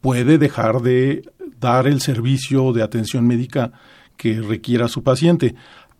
puede 0.00 0.38
dejar 0.38 0.80
de 0.80 1.30
dar 1.60 1.86
el 1.86 2.00
servicio 2.00 2.72
de 2.72 2.82
atención 2.82 3.26
médica 3.26 3.70
que 4.16 4.40
requiera 4.40 4.88
su 4.88 5.02
paciente. 5.02 5.54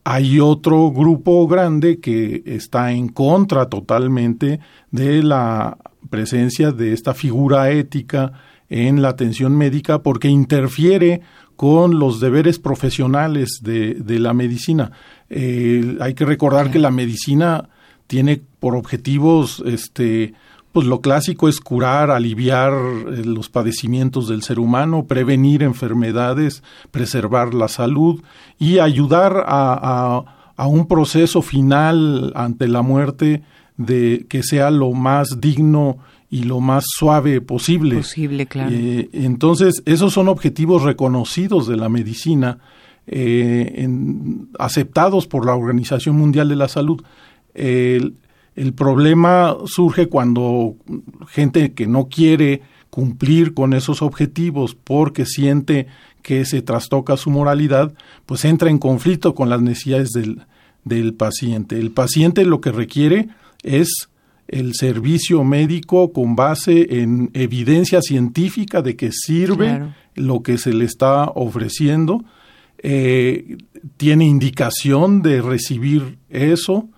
Hay 0.04 0.40
otro 0.40 0.90
grupo 0.90 1.46
grande 1.46 2.00
que 2.00 2.42
está 2.46 2.92
en 2.92 3.08
contra 3.08 3.66
totalmente 3.66 4.60
de 4.90 5.22
la 5.22 5.76
presencia 6.08 6.72
de 6.72 6.92
esta 6.92 7.14
figura 7.14 7.70
ética 7.70 8.32
en 8.68 9.02
la 9.02 9.10
atención 9.10 9.56
médica 9.56 10.02
porque 10.02 10.28
interfiere 10.28 11.20
con 11.56 11.98
los 11.98 12.20
deberes 12.20 12.58
profesionales 12.58 13.60
de, 13.62 13.94
de 13.94 14.18
la 14.18 14.32
medicina. 14.32 14.92
Eh, 15.28 15.98
hay 16.00 16.14
que 16.14 16.24
recordar 16.24 16.70
que 16.70 16.78
la 16.78 16.90
medicina 16.90 17.68
tiene 18.06 18.40
por 18.58 18.74
objetivos 18.74 19.62
este, 19.66 20.32
pues 20.72 20.86
lo 20.86 21.00
clásico 21.00 21.48
es 21.48 21.60
curar, 21.60 22.10
aliviar 22.10 22.72
eh, 22.72 23.24
los 23.24 23.48
padecimientos 23.48 24.28
del 24.28 24.42
ser 24.42 24.58
humano, 24.58 25.06
prevenir 25.06 25.62
enfermedades, 25.62 26.62
preservar 26.90 27.54
la 27.54 27.68
salud 27.68 28.22
y 28.58 28.78
ayudar 28.78 29.44
a, 29.46 30.24
a, 30.56 30.66
un 30.66 30.86
proceso 30.86 31.42
final 31.42 32.32
ante 32.36 32.68
la 32.68 32.82
muerte 32.82 33.42
de 33.76 34.26
que 34.28 34.42
sea 34.42 34.70
lo 34.70 34.92
más 34.92 35.40
digno 35.40 35.98
y 36.28 36.44
lo 36.44 36.60
más 36.60 36.84
suave 36.86 37.40
posible. 37.40 37.96
Posible, 37.96 38.46
claro. 38.46 38.70
Eh, 38.72 39.08
entonces, 39.12 39.82
esos 39.86 40.12
son 40.12 40.28
objetivos 40.28 40.82
reconocidos 40.82 41.66
de 41.66 41.76
la 41.76 41.88
medicina, 41.88 42.58
eh, 43.06 43.88
aceptados 44.58 45.26
por 45.26 45.46
la 45.46 45.54
Organización 45.56 46.16
Mundial 46.16 46.48
de 46.48 46.56
la 46.56 46.68
Salud. 46.68 47.02
El 48.56 48.72
problema 48.74 49.56
surge 49.66 50.08
cuando 50.08 50.76
gente 51.28 51.72
que 51.72 51.86
no 51.86 52.08
quiere 52.08 52.62
cumplir 52.90 53.54
con 53.54 53.72
esos 53.72 54.02
objetivos 54.02 54.74
porque 54.74 55.24
siente 55.24 55.86
que 56.22 56.44
se 56.44 56.60
trastoca 56.60 57.16
su 57.16 57.30
moralidad, 57.30 57.94
pues 58.26 58.44
entra 58.44 58.68
en 58.68 58.78
conflicto 58.78 59.34
con 59.34 59.48
las 59.48 59.62
necesidades 59.62 60.10
del, 60.10 60.42
del 60.84 61.14
paciente. 61.14 61.78
El 61.78 61.92
paciente 61.92 62.44
lo 62.44 62.60
que 62.60 62.72
requiere 62.72 63.28
es 63.62 64.08
el 64.48 64.74
servicio 64.74 65.44
médico 65.44 66.12
con 66.12 66.34
base 66.34 67.00
en 67.02 67.30
evidencia 67.34 68.02
científica 68.02 68.82
de 68.82 68.96
que 68.96 69.12
sirve 69.12 69.92
lo 70.16 70.42
que 70.42 70.58
se 70.58 70.72
le 70.72 70.84
está 70.84 71.26
ofreciendo, 71.26 72.24
eh, 72.82 73.58
tiene 73.96 74.24
indicación 74.24 75.22
de 75.22 75.40
recibir 75.40 76.18
eso, 76.30 76.88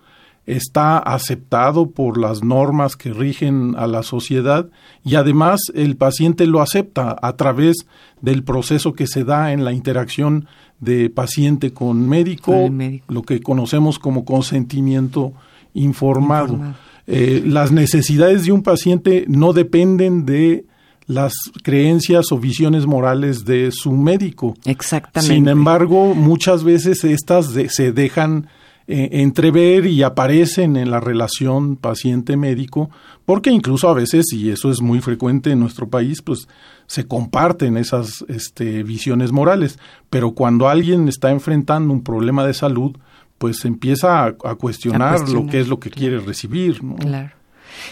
está 0.45 0.97
aceptado 0.97 1.89
por 1.91 2.17
las 2.17 2.43
normas 2.43 2.95
que 2.95 3.13
rigen 3.13 3.75
a 3.77 3.87
la 3.87 4.03
sociedad 4.03 4.67
y 5.03 5.15
además 5.15 5.61
el 5.73 5.95
paciente 5.95 6.47
lo 6.47 6.61
acepta 6.61 7.15
a 7.21 7.33
través 7.37 7.85
del 8.21 8.43
proceso 8.43 8.93
que 8.93 9.07
se 9.07 9.23
da 9.23 9.53
en 9.53 9.63
la 9.63 9.71
interacción 9.71 10.47
de 10.79 11.09
paciente 11.09 11.71
con 11.71 12.09
médico, 12.09 12.69
lo 13.07 13.21
que 13.21 13.41
conocemos 13.41 13.99
como 13.99 14.25
consentimiento 14.25 15.33
informado. 15.73 16.59
Eh, 17.07 17.41
las 17.45 17.71
necesidades 17.71 18.45
de 18.45 18.51
un 18.51 18.63
paciente 18.63 19.25
no 19.27 19.53
dependen 19.53 20.25
de 20.25 20.65
las 21.05 21.33
creencias 21.63 22.31
o 22.31 22.37
visiones 22.37 22.85
morales 22.85 23.45
de 23.45 23.71
su 23.71 23.91
médico. 23.91 24.55
Exactamente. 24.65 25.35
Sin 25.35 25.47
embargo, 25.47 26.15
muchas 26.15 26.63
veces 26.63 27.03
estas 27.03 27.53
se 27.69 27.91
dejan 27.91 28.47
eh, 28.87 29.09
entrever 29.13 29.85
y 29.85 30.03
aparecen 30.03 30.75
en 30.75 30.91
la 30.91 30.99
relación 30.99 31.75
paciente-médico, 31.75 32.89
porque 33.25 33.49
incluso 33.49 33.89
a 33.89 33.93
veces, 33.93 34.25
y 34.33 34.49
eso 34.49 34.69
es 34.69 34.81
muy 34.81 34.99
frecuente 34.99 35.51
en 35.51 35.59
nuestro 35.59 35.87
país, 35.89 36.21
pues 36.21 36.47
se 36.85 37.05
comparten 37.05 37.77
esas 37.77 38.25
este, 38.27 38.83
visiones 38.83 39.31
morales, 39.31 39.79
pero 40.09 40.31
cuando 40.31 40.67
alguien 40.67 41.07
está 41.07 41.31
enfrentando 41.31 41.93
un 41.93 42.03
problema 42.03 42.45
de 42.45 42.53
salud, 42.53 42.97
pues 43.37 43.65
empieza 43.65 44.25
a, 44.25 44.55
cuestionar, 44.55 45.27
lo 45.29 45.47
que 45.47 45.59
es 45.59 45.67
lo 45.67 45.79
que 45.79 45.89
quiere 45.89 46.19
recibir. 46.19 46.79
Claro. 46.99 47.31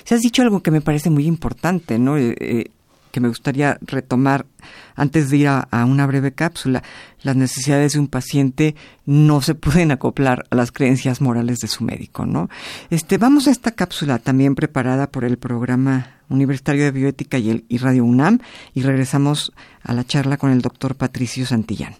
Se 0.04 0.16
has 0.16 0.22
dicho 0.22 0.42
algo 0.42 0.62
que 0.62 0.72
me 0.72 0.82
parece 0.82 1.10
muy 1.10 1.26
importante, 1.26 2.00
¿no? 2.00 2.18
Eh, 2.18 2.36
eh, 2.40 2.66
que 3.12 3.20
me 3.20 3.28
gustaría 3.28 3.78
retomar 3.82 4.46
antes 4.96 5.30
de 5.30 5.38
ir 5.38 5.48
a, 5.48 5.68
una 5.86 6.06
breve 6.06 6.32
cápsula. 6.32 6.84
Las 7.22 7.36
necesidades 7.36 7.94
de 7.94 8.00
un 8.00 8.08
paciente 8.08 8.76
no 9.06 9.42
se 9.42 9.56
pueden 9.56 9.92
acoplar 9.92 10.46
a 10.50 10.56
las 10.56 10.72
creencias 10.72 11.22
morales 11.22 11.60
de 11.60 11.68
su 11.68 11.84
médico, 11.84 12.26
¿no? 12.26 12.50
Este, 12.90 13.18
vamos 13.18 13.48
a 13.48 13.52
esta 13.52 13.72
cápsula 13.72 14.20
también 14.20 14.56
preparada 14.56 15.08
por 15.08 15.26
el 15.26 15.38
programa 15.38 16.16
Universitario 16.30 16.86
de 16.86 16.92
Bioética 16.92 17.38
y, 17.38 17.50
el, 17.50 17.66
y 17.68 17.78
Radio 17.78 18.06
UNAM 18.06 18.40
y 18.74 18.82
regresamos 18.82 19.52
a 19.84 19.94
la 19.94 20.06
charla 20.06 20.38
con 20.38 20.52
el 20.52 20.62
doctor 20.62 20.96
Patricio 20.96 21.46
Santillán. 21.46 21.96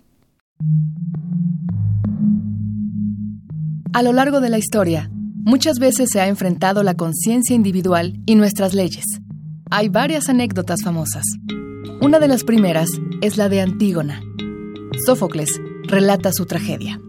A 3.94 4.04
lo 4.04 4.14
largo 4.14 4.40
de 4.40 4.50
la 4.50 4.58
historia, 4.58 5.10
muchas 5.12 5.80
veces 5.80 6.10
se 6.12 6.22
ha 6.22 6.28
enfrentado 6.28 6.82
la 6.84 6.94
conciencia 6.94 7.56
individual 7.56 8.22
y 8.26 8.36
nuestras 8.36 8.74
leyes 8.74 9.06
hay 9.74 9.88
varias 9.88 10.28
anécdotas 10.28 10.84
famosas. 10.84 11.24
Una 12.02 12.20
de 12.20 12.28
las 12.28 12.44
primeras 12.44 12.90
es 13.22 13.38
la 13.38 13.48
de 13.48 13.62
Antígona. 13.62 14.22
Sófocles 15.06 15.62
relata 15.84 16.34
su 16.34 16.46
tragedia, 16.46 17.00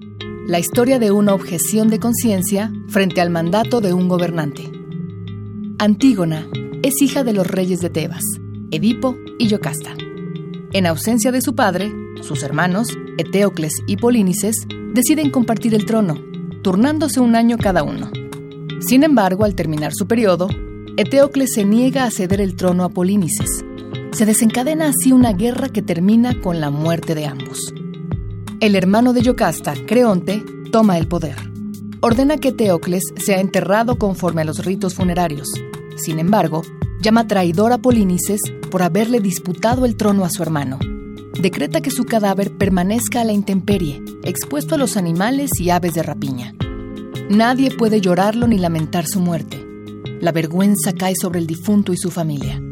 la 0.46 0.60
historia 0.60 1.00
de 1.00 1.10
una 1.10 1.34
objeción 1.34 1.88
de 1.88 1.98
conciencia 1.98 2.72
frente 2.86 3.20
al 3.20 3.30
mandato 3.30 3.80
de 3.80 3.92
un 3.92 4.08
gobernante. 4.08 4.70
Antígona 5.80 6.46
es 6.84 7.02
hija 7.02 7.24
de 7.24 7.32
los 7.32 7.48
reyes 7.48 7.80
de 7.80 7.90
Tebas, 7.90 8.22
Edipo 8.70 9.16
y 9.40 9.48
Yocasta. 9.48 9.90
En 10.72 10.86
ausencia 10.86 11.32
de 11.32 11.42
su 11.42 11.56
padre, 11.56 11.92
sus 12.20 12.44
hermanos, 12.44 12.96
Eteocles 13.18 13.72
y 13.88 13.96
Polínices, 13.96 14.68
deciden 14.94 15.30
compartir 15.30 15.74
el 15.74 15.84
trono, 15.84 16.14
turnándose 16.62 17.18
un 17.18 17.34
año 17.34 17.58
cada 17.58 17.82
uno. 17.82 18.12
Sin 18.78 19.02
embargo, 19.02 19.44
al 19.44 19.56
terminar 19.56 19.92
su 19.92 20.06
periodo, 20.06 20.46
Eteocles 20.94 21.54
se 21.54 21.64
niega 21.64 22.04
a 22.04 22.10
ceder 22.10 22.42
el 22.42 22.54
trono 22.54 22.84
a 22.84 22.90
Polínices. 22.90 23.64
Se 24.12 24.26
desencadena 24.26 24.88
así 24.90 25.10
una 25.10 25.32
guerra 25.32 25.70
que 25.70 25.80
termina 25.80 26.38
con 26.38 26.60
la 26.60 26.68
muerte 26.68 27.14
de 27.14 27.24
ambos. 27.24 27.72
El 28.60 28.76
hermano 28.76 29.14
de 29.14 29.22
Yocasta, 29.22 29.72
Creonte, 29.86 30.44
toma 30.70 30.98
el 30.98 31.08
poder. 31.08 31.36
Ordena 32.02 32.36
que 32.36 32.48
Eteocles 32.48 33.04
sea 33.16 33.40
enterrado 33.40 33.96
conforme 33.96 34.42
a 34.42 34.44
los 34.44 34.66
ritos 34.66 34.94
funerarios. 34.94 35.48
Sin 35.96 36.18
embargo, 36.18 36.60
llama 37.00 37.26
traidor 37.26 37.72
a 37.72 37.78
Polínices 37.78 38.42
por 38.70 38.82
haberle 38.82 39.20
disputado 39.20 39.86
el 39.86 39.96
trono 39.96 40.26
a 40.26 40.30
su 40.30 40.42
hermano. 40.42 40.78
Decreta 41.40 41.80
que 41.80 41.90
su 41.90 42.04
cadáver 42.04 42.52
permanezca 42.58 43.22
a 43.22 43.24
la 43.24 43.32
intemperie, 43.32 44.02
expuesto 44.24 44.74
a 44.74 44.78
los 44.78 44.98
animales 44.98 45.52
y 45.58 45.70
aves 45.70 45.94
de 45.94 46.02
rapiña. 46.02 46.54
Nadie 47.30 47.70
puede 47.70 48.02
llorarlo 48.02 48.46
ni 48.46 48.58
lamentar 48.58 49.06
su 49.06 49.20
muerte 49.20 49.71
la 50.22 50.30
vergüenza 50.30 50.92
cae 50.92 51.14
sobre 51.20 51.40
el 51.40 51.48
difunto 51.48 51.92
y 51.92 51.96
su 51.96 52.10
familia. 52.10 52.62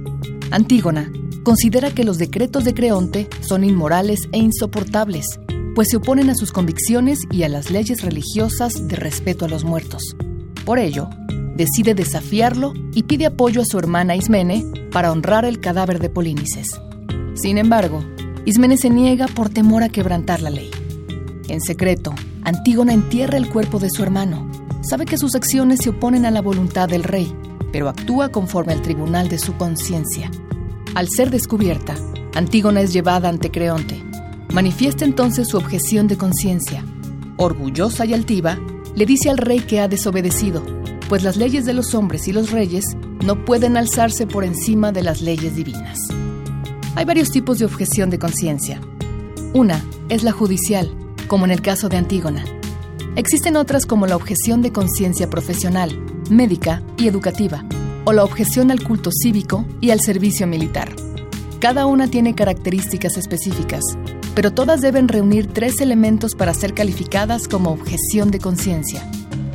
Antígona 0.52 1.12
considera 1.42 1.90
que 1.90 2.04
los 2.04 2.16
decretos 2.16 2.64
de 2.64 2.74
Creonte 2.74 3.28
son 3.40 3.64
inmorales 3.64 4.28
e 4.30 4.38
insoportables, 4.38 5.26
pues 5.74 5.88
se 5.90 5.96
oponen 5.96 6.30
a 6.30 6.36
sus 6.36 6.52
convicciones 6.52 7.18
y 7.30 7.42
a 7.42 7.48
las 7.48 7.72
leyes 7.72 8.02
religiosas 8.02 8.86
de 8.86 8.94
respeto 8.94 9.46
a 9.46 9.48
los 9.48 9.64
muertos. 9.64 10.14
Por 10.64 10.78
ello, 10.78 11.10
decide 11.56 11.94
desafiarlo 11.94 12.72
y 12.94 13.02
pide 13.02 13.26
apoyo 13.26 13.62
a 13.62 13.66
su 13.66 13.80
hermana 13.80 14.14
Ismene 14.14 14.64
para 14.92 15.10
honrar 15.10 15.44
el 15.44 15.58
cadáver 15.58 15.98
de 15.98 16.08
Polínices. 16.08 16.80
Sin 17.34 17.58
embargo, 17.58 18.04
Ismene 18.44 18.76
se 18.76 18.90
niega 18.90 19.26
por 19.26 19.48
temor 19.48 19.82
a 19.82 19.88
quebrantar 19.88 20.40
la 20.40 20.50
ley. 20.50 20.70
En 21.48 21.60
secreto, 21.60 22.14
Antígona 22.42 22.92
entierra 22.92 23.38
el 23.38 23.50
cuerpo 23.50 23.80
de 23.80 23.90
su 23.90 24.04
hermano. 24.04 24.49
Sabe 24.82 25.04
que 25.04 25.18
sus 25.18 25.34
acciones 25.34 25.80
se 25.82 25.90
oponen 25.90 26.24
a 26.24 26.30
la 26.30 26.40
voluntad 26.40 26.88
del 26.88 27.04
rey, 27.04 27.34
pero 27.72 27.88
actúa 27.88 28.30
conforme 28.30 28.72
al 28.72 28.82
tribunal 28.82 29.28
de 29.28 29.38
su 29.38 29.54
conciencia. 29.56 30.30
Al 30.94 31.08
ser 31.08 31.30
descubierta, 31.30 31.94
Antígona 32.34 32.80
es 32.80 32.92
llevada 32.92 33.28
ante 33.28 33.50
Creonte. 33.50 34.02
Manifiesta 34.52 35.04
entonces 35.04 35.48
su 35.48 35.58
objeción 35.58 36.08
de 36.08 36.16
conciencia. 36.16 36.84
Orgullosa 37.36 38.06
y 38.06 38.14
altiva, 38.14 38.58
le 38.94 39.06
dice 39.06 39.30
al 39.30 39.38
rey 39.38 39.60
que 39.60 39.80
ha 39.80 39.88
desobedecido, 39.88 40.64
pues 41.08 41.22
las 41.22 41.36
leyes 41.36 41.64
de 41.64 41.74
los 41.74 41.94
hombres 41.94 42.26
y 42.26 42.32
los 42.32 42.50
reyes 42.50 42.84
no 43.24 43.44
pueden 43.44 43.76
alzarse 43.76 44.26
por 44.26 44.44
encima 44.44 44.92
de 44.92 45.02
las 45.02 45.20
leyes 45.20 45.56
divinas. 45.56 45.98
Hay 46.96 47.04
varios 47.04 47.30
tipos 47.30 47.58
de 47.58 47.66
objeción 47.66 48.10
de 48.10 48.18
conciencia. 48.18 48.80
Una 49.52 49.84
es 50.08 50.22
la 50.22 50.32
judicial, 50.32 50.90
como 51.28 51.44
en 51.44 51.50
el 51.50 51.60
caso 51.60 51.88
de 51.88 51.98
Antígona. 51.98 52.44
Existen 53.20 53.58
otras 53.58 53.84
como 53.84 54.06
la 54.06 54.16
objeción 54.16 54.62
de 54.62 54.72
conciencia 54.72 55.28
profesional, 55.28 55.90
médica 56.30 56.82
y 56.96 57.06
educativa, 57.06 57.66
o 58.06 58.14
la 58.14 58.24
objeción 58.24 58.70
al 58.70 58.82
culto 58.82 59.10
cívico 59.12 59.66
y 59.82 59.90
al 59.90 60.00
servicio 60.00 60.46
militar. 60.46 60.88
Cada 61.58 61.84
una 61.84 62.08
tiene 62.08 62.34
características 62.34 63.18
específicas, 63.18 63.82
pero 64.34 64.52
todas 64.52 64.80
deben 64.80 65.06
reunir 65.06 65.48
tres 65.48 65.82
elementos 65.82 66.34
para 66.34 66.54
ser 66.54 66.72
calificadas 66.72 67.46
como 67.46 67.72
objeción 67.72 68.30
de 68.30 68.38
conciencia. 68.38 69.06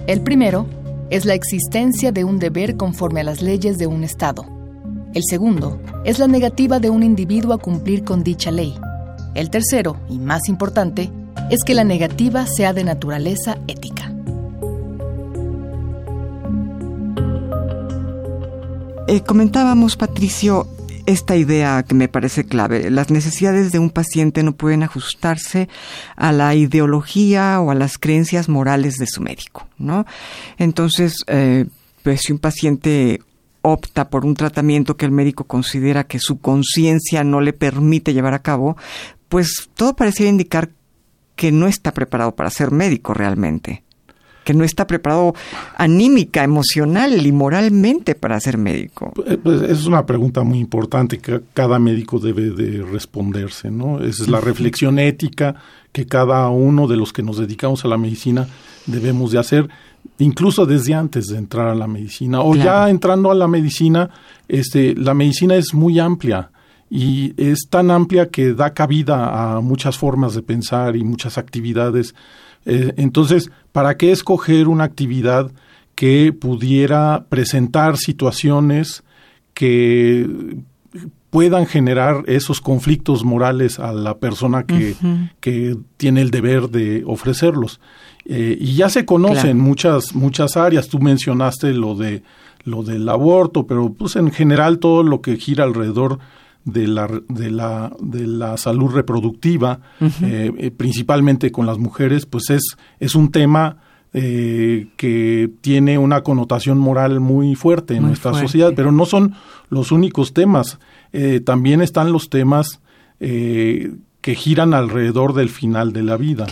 El 0.05 0.21
primero 0.21 0.67
es 1.09 1.25
la 1.25 1.33
existencia 1.33 2.11
de 2.11 2.23
un 2.23 2.37
deber 2.37 2.77
conforme 2.77 3.21
a 3.21 3.23
las 3.23 3.41
leyes 3.41 3.79
de 3.79 3.87
un 3.87 4.03
Estado. 4.03 4.45
El 5.15 5.23
segundo 5.27 5.81
es 6.03 6.19
la 6.19 6.27
negativa 6.27 6.79
de 6.79 6.91
un 6.91 7.01
individuo 7.01 7.51
a 7.51 7.57
cumplir 7.57 8.03
con 8.03 8.23
dicha 8.23 8.51
ley. 8.51 8.75
El 9.33 9.49
tercero, 9.49 9.97
y 10.07 10.19
más 10.19 10.49
importante, 10.49 11.09
es 11.49 11.59
que 11.65 11.73
la 11.73 11.83
negativa 11.83 12.45
sea 12.47 12.73
de 12.73 12.83
naturaleza 12.83 13.57
ética. 13.67 14.11
Eh, 19.07 19.21
comentábamos, 19.21 19.97
Patricio, 19.97 20.67
esta 21.05 21.35
idea 21.35 21.83
que 21.83 21.93
me 21.93 22.07
parece 22.07 22.45
clave. 22.45 22.89
Las 22.89 23.11
necesidades 23.11 23.71
de 23.71 23.79
un 23.79 23.91
paciente 23.91 24.41
no 24.41 24.53
pueden 24.53 24.81
ajustarse 24.81 25.69
a 26.15 26.31
la 26.31 26.55
ideología 26.55 27.61
o 27.61 27.69
a 27.69 27.75
las 27.75 27.97
creencias 27.97 28.49
morales 28.49 28.95
de 28.95 29.05
su 29.05 29.21
médico, 29.21 29.67
¿no? 29.77 30.05
Entonces, 30.57 31.23
eh, 31.27 31.65
pues 32.01 32.21
si 32.21 32.33
un 32.33 32.39
paciente 32.39 33.21
opta 33.61 34.09
por 34.09 34.25
un 34.25 34.35
tratamiento 34.35 34.97
que 34.97 35.05
el 35.05 35.11
médico 35.11 35.43
considera 35.45 36.05
que 36.05 36.19
su 36.19 36.39
conciencia 36.39 37.23
no 37.23 37.41
le 37.41 37.53
permite 37.53 38.13
llevar 38.13 38.33
a 38.33 38.41
cabo, 38.41 38.77
pues 39.29 39.69
todo 39.75 39.95
pareciera 39.95 40.29
indicar 40.29 40.69
que 41.35 41.51
no 41.51 41.67
está 41.67 41.93
preparado 41.93 42.35
para 42.35 42.49
ser 42.49 42.71
médico 42.71 43.13
realmente 43.13 43.85
que 44.45 44.53
no 44.53 44.63
está 44.63 44.87
preparado 44.87 45.33
anímica, 45.75 46.43
emocional 46.43 47.25
y 47.25 47.31
moralmente 47.33 48.15
para 48.15 48.39
ser 48.39 48.57
médico? 48.57 49.11
Pues, 49.15 49.37
pues 49.43 49.61
es 49.63 49.87
una 49.87 50.05
pregunta 50.05 50.43
muy 50.43 50.59
importante 50.59 51.17
que 51.17 51.41
cada 51.53 51.79
médico 51.79 52.19
debe 52.19 52.51
de 52.51 52.83
responderse, 52.83 53.71
¿no? 53.71 53.99
Esa 53.99 54.23
es 54.23 54.29
la 54.29 54.39
reflexión 54.39 54.99
ética 54.99 55.55
que 55.91 56.05
cada 56.05 56.47
uno 56.49 56.87
de 56.87 56.95
los 56.95 57.11
que 57.11 57.23
nos 57.23 57.37
dedicamos 57.37 57.83
a 57.83 57.87
la 57.87 57.97
medicina 57.97 58.47
debemos 58.85 59.31
de 59.31 59.39
hacer, 59.39 59.67
incluso 60.19 60.65
desde 60.65 60.93
antes 60.93 61.25
de 61.27 61.37
entrar 61.37 61.67
a 61.67 61.75
la 61.75 61.87
medicina 61.87 62.41
o 62.41 62.55
ya 62.55 62.89
entrando 62.89 63.31
a 63.31 63.35
la 63.35 63.47
medicina, 63.47 64.11
este, 64.47 64.93
la 64.95 65.15
medicina 65.15 65.55
es 65.55 65.73
muy 65.73 65.99
amplia 65.99 66.51
y 66.89 67.33
es 67.37 67.67
tan 67.69 67.91
amplia 67.91 68.29
que 68.29 68.53
da 68.53 68.73
cabida 68.73 69.55
a 69.55 69.61
muchas 69.61 69.97
formas 69.97 70.35
de 70.35 70.43
pensar 70.43 70.95
y 70.95 71.03
muchas 71.03 71.37
actividades 71.37 72.13
eh, 72.65 72.93
entonces, 72.97 73.51
¿para 73.71 73.95
qué 73.95 74.11
escoger 74.11 74.67
una 74.67 74.83
actividad 74.83 75.51
que 75.93 76.33
pudiera 76.33 77.25
presentar 77.29 77.97
situaciones 77.97 79.03
que 79.53 80.27
puedan 81.29 81.65
generar 81.65 82.23
esos 82.27 82.59
conflictos 82.59 83.23
morales 83.23 83.79
a 83.79 83.93
la 83.93 84.17
persona 84.17 84.63
que, 84.63 84.95
que 85.39 85.77
tiene 85.97 86.21
el 86.21 86.31
deber 86.31 86.69
de 86.69 87.03
ofrecerlos? 87.05 87.79
Eh, 88.25 88.57
y 88.59 88.75
ya 88.75 88.89
se 88.89 89.05
conocen 89.05 89.59
muchas 89.59 90.15
muchas 90.15 90.57
áreas. 90.57 90.87
Tú 90.87 90.99
mencionaste 90.99 91.73
lo 91.73 91.95
de 91.95 92.23
lo 92.63 92.81
del 92.81 93.07
aborto, 93.07 93.67
pero 93.67 93.93
pues 93.93 94.15
en 94.15 94.31
general 94.31 94.79
todo 94.79 95.03
lo 95.03 95.21
que 95.21 95.37
gira 95.37 95.65
alrededor 95.65 96.17
de 96.65 96.87
la, 96.87 97.07
de 97.29 97.51
la, 97.51 97.95
de 97.99 98.25
la 98.25 98.57
salud 98.57 98.91
reproductiva, 98.91 99.79
eh, 100.01 100.51
eh, 100.57 100.71
principalmente 100.71 101.51
con 101.51 101.67
las 101.67 101.77
mujeres, 101.77 102.25
pues 102.25 102.49
es, 102.49 102.63
es 102.99 103.13
un 103.13 103.31
tema 103.31 103.77
eh, 104.13 104.87
que 104.97 105.51
tiene 105.61 105.99
una 105.99 106.21
connotación 106.21 106.79
moral 106.79 107.19
muy 107.19 107.53
fuerte 107.53 107.95
en 107.95 108.03
nuestra 108.03 108.33
sociedad, 108.33 108.73
pero 108.75 108.91
no 108.91 109.05
son 109.05 109.35
los 109.69 109.91
únicos 109.91 110.33
temas. 110.33 110.79
también 111.45 111.81
están 111.81 112.11
los 112.11 112.29
temas 112.29 112.81
que 113.19 114.35
giran 114.35 114.73
alrededor 114.73 115.33
del 115.33 115.49
final 115.49 115.93
de 115.93 116.03
la 116.03 116.17
vida. 116.17 116.47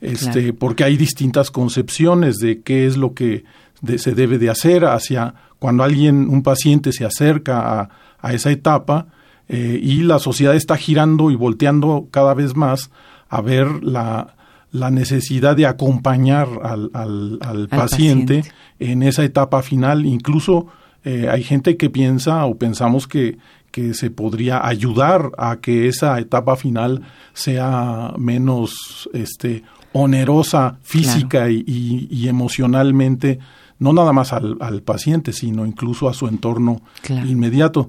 Este, 0.00 0.52
Porque 0.52 0.84
hay 0.84 0.96
distintas 0.96 1.50
concepciones 1.50 2.38
de 2.38 2.62
qué 2.62 2.86
es 2.86 2.96
lo 2.96 3.14
que 3.14 3.44
se 3.96 4.14
debe 4.14 4.38
de 4.38 4.50
hacer 4.50 4.86
hacia 4.86 5.34
cuando 5.58 5.84
alguien, 5.84 6.28
un 6.28 6.42
paciente 6.42 6.90
se 6.92 7.04
acerca 7.04 7.80
a, 7.80 7.90
a 8.18 8.32
esa 8.32 8.50
etapa, 8.50 9.08
eh, 9.52 9.80
y 9.82 10.04
la 10.04 10.20
sociedad 10.20 10.54
está 10.54 10.76
girando 10.76 11.32
y 11.32 11.34
volteando 11.34 12.06
cada 12.12 12.34
vez 12.34 12.54
más 12.54 12.92
a 13.28 13.40
ver 13.40 13.82
la, 13.82 14.36
la 14.70 14.92
necesidad 14.92 15.56
de 15.56 15.66
acompañar 15.66 16.46
al, 16.62 16.88
al, 16.92 17.68
paciente, 17.68 18.44
en 18.78 19.02
esa 19.02 19.24
etapa 19.24 19.62
final. 19.62 20.06
Incluso 20.06 20.68
eh, 21.04 21.28
hay 21.28 21.42
gente 21.42 21.76
que 21.76 21.90
piensa 21.90 22.44
o 22.44 22.58
pensamos 22.58 23.08
que, 23.08 23.38
que 23.72 23.92
se 23.94 24.12
podría 24.12 24.64
ayudar 24.64 25.32
a 25.36 25.56
que 25.56 25.88
esa 25.88 26.16
etapa 26.20 26.54
final 26.54 27.02
sea 27.32 28.14
menos 28.18 29.10
este, 29.12 29.64
onerosa 29.92 30.78
física 30.84 31.50
y, 31.50 31.64
y, 31.66 32.28
emocionalmente, 32.28 33.40
no 33.80 33.92
nada 33.92 34.12
más 34.12 34.32
al, 34.32 34.58
al, 34.60 34.82
paciente, 34.82 35.32
sino 35.32 35.66
incluso 35.66 36.08
a 36.08 36.14
su 36.14 36.28
entorno 36.28 36.82
inmediato 37.08 37.88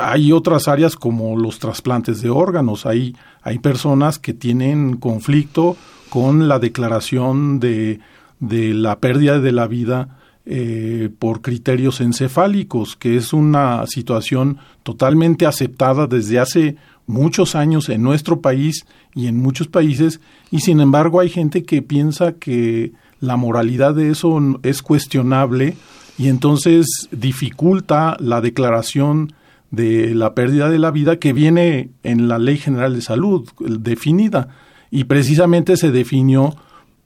hay 0.00 0.32
otras 0.32 0.68
áreas 0.68 0.96
como 0.96 1.36
los 1.36 1.58
trasplantes 1.58 2.20
de 2.20 2.30
órganos. 2.30 2.86
Hay, 2.86 3.16
hay 3.42 3.58
personas 3.58 4.18
que 4.18 4.34
tienen 4.34 4.96
conflicto 4.96 5.76
con 6.08 6.48
la 6.48 6.58
declaración 6.58 7.60
de, 7.60 8.00
de 8.40 8.74
la 8.74 8.98
pérdida 8.98 9.40
de 9.40 9.52
la 9.52 9.66
vida 9.66 10.18
eh, 10.46 11.10
por 11.18 11.42
criterios 11.42 12.00
encefálicos, 12.00 12.96
que 12.96 13.16
es 13.16 13.32
una 13.32 13.86
situación 13.86 14.58
totalmente 14.82 15.44
aceptada 15.44 16.06
desde 16.06 16.38
hace 16.38 16.76
muchos 17.06 17.54
años 17.54 17.88
en 17.90 18.02
nuestro 18.02 18.40
país 18.40 18.86
y 19.14 19.26
en 19.26 19.36
muchos 19.42 19.68
países, 19.68 20.20
y 20.50 20.60
sin 20.60 20.80
embargo 20.80 21.20
hay 21.20 21.28
gente 21.28 21.64
que 21.64 21.82
piensa 21.82 22.32
que 22.32 22.92
la 23.20 23.36
moralidad 23.36 23.94
de 23.94 24.10
eso 24.10 24.40
es 24.62 24.80
cuestionable 24.80 25.76
y 26.16 26.28
entonces 26.28 26.86
dificulta 27.10 28.16
la 28.20 28.40
declaración 28.40 29.34
de 29.70 30.14
la 30.14 30.34
pérdida 30.34 30.70
de 30.70 30.78
la 30.78 30.90
vida 30.90 31.18
que 31.18 31.32
viene 31.32 31.90
en 32.02 32.28
la 32.28 32.38
Ley 32.38 32.58
General 32.58 32.94
de 32.94 33.02
Salud 33.02 33.48
definida. 33.58 34.48
Y 34.90 35.04
precisamente 35.04 35.76
se 35.76 35.90
definió 35.90 36.54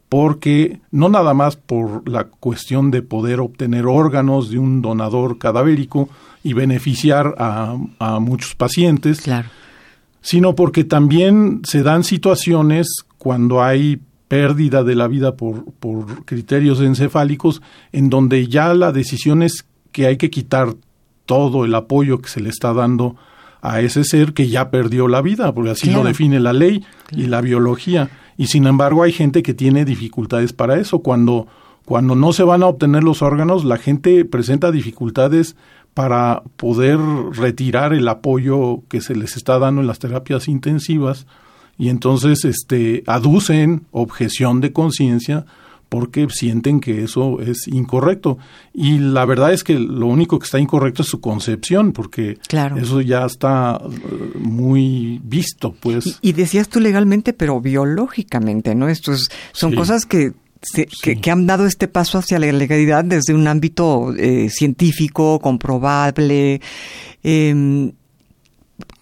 porque 0.09 0.81
no 0.91 1.09
nada 1.09 1.33
más 1.33 1.57
por 1.57 2.07
la 2.09 2.25
cuestión 2.25 2.91
de 2.91 3.01
poder 3.01 3.41
obtener 3.41 3.87
órganos 3.87 4.51
de 4.51 4.59
un 4.59 4.83
donador 4.83 5.39
cadavérico 5.39 6.09
y 6.45 6.53
beneficiar 6.53 7.35
a, 7.39 7.77
a 7.99 8.21
muchos 8.21 8.55
pacientes, 8.55 9.23
sino 10.21 10.55
porque 10.55 10.85
también 10.85 11.63
se 11.65 11.83
dan 11.83 12.05
situaciones 12.05 12.89
cuando 13.17 13.63
hay 13.63 14.01
pérdida 14.29 14.83
de 14.83 14.95
la 14.95 15.09
vida 15.09 15.37
por, 15.37 15.73
por 15.75 16.25
criterios 16.25 16.81
encefálicos 16.81 17.63
en 17.93 18.11
donde 18.11 18.49
ya 18.49 18.75
la 18.75 18.93
decisión 18.93 19.43
es 19.43 19.67
que 19.93 20.07
hay 20.07 20.17
que 20.17 20.31
quitar 20.31 20.75
todo 21.27 21.65
el 21.65 21.75
apoyo 21.75 22.21
que 22.21 22.29
se 22.29 22.41
le 22.41 22.49
está 22.49 22.73
dando 22.73 23.17
a 23.61 23.81
ese 23.81 24.05
ser 24.05 24.33
que 24.33 24.49
ya 24.49 24.71
perdió 24.71 25.07
la 25.07 25.23
vida, 25.23 25.55
porque 25.55 25.71
así 25.71 25.91
lo 25.91 26.03
define 26.03 26.41
la 26.41 26.53
ley 26.53 26.85
y 27.13 27.27
la 27.27 27.41
biología. 27.41 28.11
Y 28.37 28.49
sin 28.49 28.67
embargo 28.67 29.05
hay 29.05 29.13
gente 29.13 29.43
que 29.43 29.55
tiene 29.55 29.85
dificultades 29.85 30.53
para 30.53 30.79
eso. 30.79 30.99
Cuando, 30.99 31.47
cuando 31.85 32.17
no 32.17 32.33
se 32.33 32.43
van 32.43 32.65
a 32.65 32.67
obtener 32.67 33.05
los 33.05 33.23
órganos, 33.23 33.65
la 33.65 33.79
gente 33.79 34.25
presenta 34.25 34.73
dificultades 34.73 35.55
para 35.95 36.43
poder 36.57 36.99
retirar 37.33 37.93
el 37.93 38.09
apoyo 38.09 38.83
que 38.89 39.01
se 39.01 39.15
les 39.15 39.37
está 39.37 39.59
dando 39.59 39.81
en 39.81 39.87
las 39.87 39.99
terapias 39.99 40.49
intensivas 40.49 41.27
y 41.79 41.89
entonces 41.89 42.45
este 42.45 43.03
aducen 43.07 43.87
objeción 43.91 44.61
de 44.61 44.73
conciencia 44.73 45.47
porque 45.93 46.27
sienten 46.31 46.81
que 46.81 47.05
eso 47.05 47.39
es 47.43 47.69
incorrecto. 47.69 48.39
Y 48.73 48.97
la 48.97 49.27
verdad 49.27 49.53
es 49.53 49.63
que 49.63 49.75
lo 49.79 50.07
único 50.07 50.39
que 50.39 50.47
está 50.47 50.59
incorrecto 50.59 51.03
es 51.03 51.09
su 51.09 51.21
concepción, 51.21 51.93
porque 51.93 52.39
eso 52.81 53.03
ya 53.03 53.27
está 53.27 53.79
eh, 53.79 54.39
muy 54.39 55.21
visto, 55.23 55.75
pues. 55.79 56.19
Y, 56.23 56.33
decías 56.33 56.71
tú 56.71 56.81
legalmente, 56.81 57.35
pero 57.35 57.61
biológicamente, 57.61 58.75
¿no? 58.75 58.89
Esto 58.89 59.13
son 59.53 59.75
cosas 59.75 60.07
que 60.07 60.33
que, 61.03 61.31
han 61.31 61.47
dado 61.47 61.67
este 61.67 61.89
paso 61.89 62.17
hacia 62.17 62.39
la 62.39 62.51
legalidad 62.51 63.05
desde 63.05 63.35
un 63.35 63.47
ámbito 63.47 64.15
eh, 64.17 64.49
científico, 64.49 65.41
comprobable. 65.41 66.63
Em, 67.23 67.93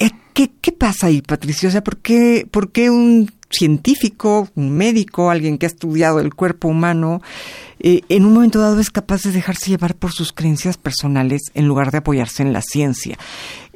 eh, 0.01 0.11
¿qué, 0.33 0.51
¿qué, 0.61 0.73
pasa 0.73 1.07
ahí, 1.07 1.23
Patricio? 1.23 1.69
O 1.69 1.73
sea, 1.73 1.85
¿por 1.85 1.99
qué, 1.99 2.49
¿por 2.51 2.73
qué 2.73 2.91
un 2.91 3.31
científico, 3.51 4.49
un 4.55 4.71
médico, 4.71 5.31
alguien 5.31 5.59
que 5.59 5.67
ha 5.67 5.69
estudiado 5.69 6.21
el 6.21 6.35
cuerpo 6.35 6.69
humano, 6.69 7.21
eh, 7.81 8.03
en 8.09 8.25
un 8.25 8.35
momento 8.35 8.61
dado 8.61 8.79
es 8.79 8.91
capaz 8.91 9.23
de 9.23 9.33
dejarse 9.33 9.71
llevar 9.71 9.97
por 9.97 10.13
sus 10.13 10.33
creencias 10.33 10.77
personales 10.77 11.43
en 11.55 11.67
lugar 11.67 11.91
de 11.91 11.99
apoyarse 11.99 12.43
en 12.43 12.53
la 12.53 12.63
ciencia. 12.63 13.19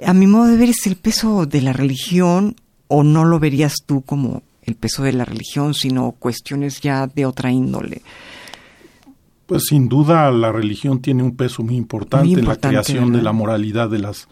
A 0.05 0.15
mi 0.15 0.27
modo 0.27 0.47
de 0.47 0.57
ver 0.57 0.71
es 0.71 0.87
el 0.87 0.97
peso 0.97 1.47
de 1.47 1.61
la 1.61 1.73
religión 1.73 2.57
o 2.89 3.03
no 3.03 3.25
lo 3.25 3.39
verías 3.41 3.77
tú 3.85 4.03
como 4.03 4.43
el 4.63 4.77
peso 4.77 5.03
de 5.03 5.13
la 5.13 5.25
religión, 5.25 5.75
sino 5.75 6.13
cuestiones 6.13 6.81
ya 6.81 7.07
de 7.07 7.27
otra 7.27 7.51
índole. 7.51 8.03
Pues 9.47 9.65
sin 9.69 9.89
duda 9.89 10.31
la 10.31 10.53
religión 10.53 11.01
tiene 11.01 11.23
un 11.23 11.37
peso 11.37 11.63
muy 11.63 11.77
importante, 11.77 12.33
en 12.33 12.47
la 12.47 12.57
creación 12.57 13.13
de 13.13 13.23
la 13.23 13.33
moralidad 13.33 13.91
de 13.91 13.99
las 13.99 14.29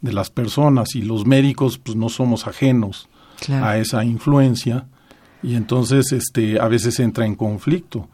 de 0.00 0.12
las 0.12 0.28
personas 0.30 0.94
y 0.94 1.02
los 1.02 1.26
médicos 1.26 1.78
pues 1.78 1.96
no 1.96 2.08
somos 2.10 2.46
ajenos 2.46 3.08
a 3.50 3.78
esa 3.78 4.04
influencia 4.04 4.86
y 5.42 5.54
entonces 5.54 6.12
este 6.12 6.60
a 6.60 6.68
veces 6.68 6.98
entra 7.00 7.26
en 7.26 7.34
conflicto. 7.34 8.08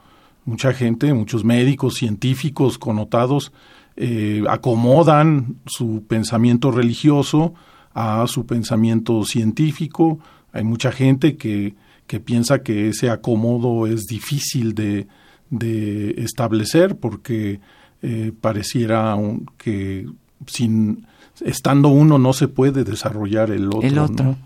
Mucha 0.44 0.72
gente, 0.72 1.14
muchos 1.14 1.44
médicos, 1.44 1.94
científicos 1.94 2.78
connotados 2.78 3.52
eh, 3.96 4.42
acomodan 4.48 5.56
su 5.66 6.04
pensamiento 6.06 6.70
religioso 6.70 7.54
a 7.94 8.26
su 8.26 8.44
pensamiento 8.44 9.24
científico. 9.24 10.18
Hay 10.52 10.64
mucha 10.64 10.92
gente 10.92 11.36
que, 11.36 11.74
que 12.06 12.20
piensa 12.20 12.62
que 12.62 12.88
ese 12.88 13.08
acomodo 13.08 13.86
es 13.86 14.04
difícil 14.04 14.74
de, 14.74 15.06
de 15.50 16.10
establecer 16.18 16.96
porque 16.96 17.60
eh, 18.02 18.32
pareciera 18.40 19.16
que 19.56 20.06
sin 20.46 21.06
estando 21.40 21.88
uno 21.88 22.18
no 22.18 22.32
se 22.32 22.48
puede 22.48 22.84
desarrollar 22.84 23.50
el 23.50 23.68
otro. 23.68 23.88
El 23.88 23.98
otro 23.98 24.36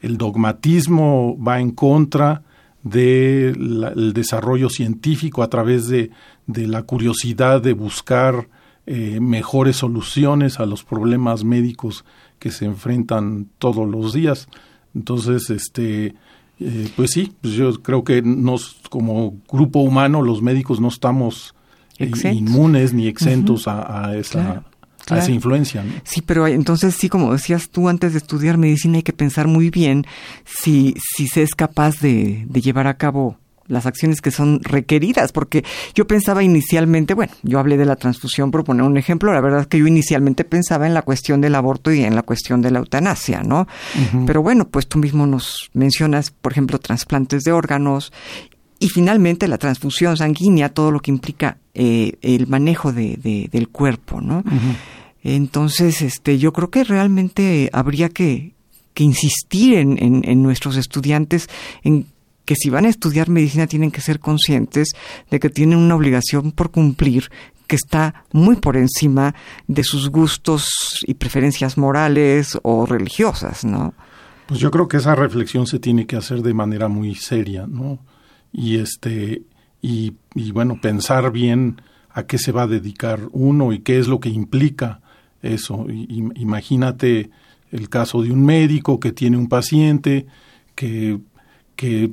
el 0.00 0.16
dogmatismo 0.16 1.36
va 1.42 1.60
en 1.60 1.70
contra 1.70 2.42
del 2.82 4.12
desarrollo 4.14 4.70
científico 4.70 5.42
a 5.42 5.50
través 5.50 5.88
de, 5.88 6.10
la 6.46 6.82
curiosidad 6.82 7.60
de 7.60 7.74
buscar 7.74 8.48
eh, 8.86 9.18
mejores 9.20 9.76
soluciones 9.76 10.58
a 10.58 10.66
los 10.66 10.82
problemas 10.82 11.44
médicos 11.44 12.04
que 12.38 12.50
se 12.50 12.64
enfrentan 12.64 13.48
todos 13.58 13.88
los 13.88 14.12
días. 14.12 14.48
Entonces, 14.94 15.50
este, 15.50 16.14
eh, 16.58 16.88
pues 16.96 17.10
sí, 17.12 17.32
pues 17.40 17.54
yo 17.54 17.72
creo 17.82 18.02
que 18.02 18.22
nos, 18.22 18.80
como 18.88 19.36
grupo 19.48 19.80
humano, 19.80 20.22
los 20.22 20.42
médicos 20.42 20.80
no 20.80 20.88
estamos 20.88 21.54
eh, 21.98 22.10
inmunes 22.32 22.94
ni 22.94 23.06
exentos 23.06 23.68
a, 23.68 24.16
esa 24.16 24.64
esa 25.18 25.30
influencia. 25.30 25.84
Sí, 26.04 26.22
pero 26.22 26.46
entonces 26.46 26.94
sí, 26.94 27.08
como 27.08 27.32
decías 27.32 27.70
tú, 27.70 27.88
antes 27.88 28.12
de 28.12 28.18
estudiar 28.18 28.58
medicina 28.58 28.96
hay 28.96 29.02
que 29.02 29.12
pensar 29.12 29.46
muy 29.46 29.70
bien 29.70 30.06
si, 30.44 30.94
si 31.16 31.26
se 31.26 31.42
es 31.42 31.54
capaz 31.54 32.00
de, 32.00 32.44
de 32.48 32.60
llevar 32.60 32.86
a 32.86 32.94
cabo 32.94 33.38
las 33.70 33.86
acciones 33.86 34.20
que 34.20 34.30
son 34.30 34.60
requeridas, 34.62 35.32
porque 35.32 35.64
yo 35.94 36.06
pensaba 36.06 36.42
inicialmente, 36.42 37.14
bueno, 37.14 37.32
yo 37.42 37.58
hablé 37.58 37.76
de 37.76 37.86
la 37.86 37.96
transfusión 37.96 38.50
por 38.50 38.64
poner 38.64 38.84
un 38.84 38.96
ejemplo, 38.96 39.32
la 39.32 39.40
verdad 39.40 39.60
es 39.60 39.66
que 39.68 39.78
yo 39.78 39.86
inicialmente 39.86 40.44
pensaba 40.44 40.86
en 40.86 40.94
la 40.94 41.02
cuestión 41.02 41.40
del 41.40 41.54
aborto 41.54 41.92
y 41.92 42.02
en 42.02 42.16
la 42.16 42.22
cuestión 42.22 42.60
de 42.60 42.72
la 42.72 42.80
eutanasia, 42.80 43.42
¿no? 43.42 43.66
Pero 44.26 44.42
bueno, 44.42 44.68
pues 44.68 44.88
tú 44.88 44.98
mismo 44.98 45.26
nos 45.26 45.70
mencionas, 45.72 46.30
por 46.30 46.52
ejemplo, 46.52 46.78
trasplantes 46.78 47.44
de 47.44 47.52
órganos 47.52 48.12
y 48.80 48.88
finalmente 48.88 49.46
la 49.46 49.58
transfusión 49.58 50.16
sanguínea, 50.16 50.70
todo 50.70 50.90
lo 50.90 51.00
que 51.00 51.12
implica 51.12 51.58
eh, 51.74 52.14
el 52.22 52.48
manejo 52.48 52.92
de, 52.92 53.48
del 53.52 53.68
cuerpo, 53.68 54.20
¿no? 54.20 54.42
Entonces, 55.22 56.02
este, 56.02 56.38
yo 56.38 56.52
creo 56.52 56.70
que 56.70 56.84
realmente 56.84 57.70
habría 57.72 58.08
que, 58.08 58.54
que 58.94 59.04
insistir 59.04 59.74
en, 59.74 59.98
en, 60.24 60.42
nuestros 60.42 60.76
estudiantes 60.76 61.48
en 61.82 62.06
que 62.44 62.56
si 62.56 62.70
van 62.70 62.86
a 62.86 62.88
estudiar 62.88 63.28
medicina 63.28 63.66
tienen 63.66 63.90
que 63.90 64.00
ser 64.00 64.18
conscientes 64.18 64.88
de 65.30 65.38
que 65.38 65.50
tienen 65.50 65.78
una 65.78 65.94
obligación 65.94 66.52
por 66.52 66.70
cumplir 66.70 67.30
que 67.66 67.76
está 67.76 68.24
muy 68.32 68.56
por 68.56 68.76
encima 68.76 69.34
de 69.68 69.84
sus 69.84 70.08
gustos 70.08 71.04
y 71.06 71.14
preferencias 71.14 71.78
morales 71.78 72.58
o 72.62 72.84
religiosas, 72.86 73.64
¿no? 73.64 73.94
Pues 74.48 74.58
yo 74.58 74.72
creo 74.72 74.88
que 74.88 74.96
esa 74.96 75.14
reflexión 75.14 75.68
se 75.68 75.78
tiene 75.78 76.06
que 76.06 76.16
hacer 76.16 76.42
de 76.42 76.52
manera 76.52 76.88
muy 76.88 77.14
seria, 77.14 77.68
¿no? 77.68 78.00
Y 78.52 78.78
este 78.78 79.42
y, 79.80 80.14
y 80.34 80.50
bueno, 80.50 80.80
pensar 80.80 81.30
bien 81.30 81.80
a 82.10 82.24
qué 82.24 82.38
se 82.38 82.50
va 82.50 82.62
a 82.62 82.66
dedicar 82.66 83.20
uno 83.30 83.72
y 83.72 83.78
qué 83.78 84.00
es 84.00 84.08
lo 84.08 84.18
que 84.18 84.30
implica 84.30 85.00
eso. 85.42 85.86
imagínate 85.88 87.30
el 87.70 87.88
caso 87.88 88.22
de 88.22 88.32
un 88.32 88.44
médico 88.44 88.98
que 88.98 89.12
tiene 89.12 89.36
un 89.36 89.48
paciente 89.48 90.26
que, 90.74 91.18
que 91.76 92.10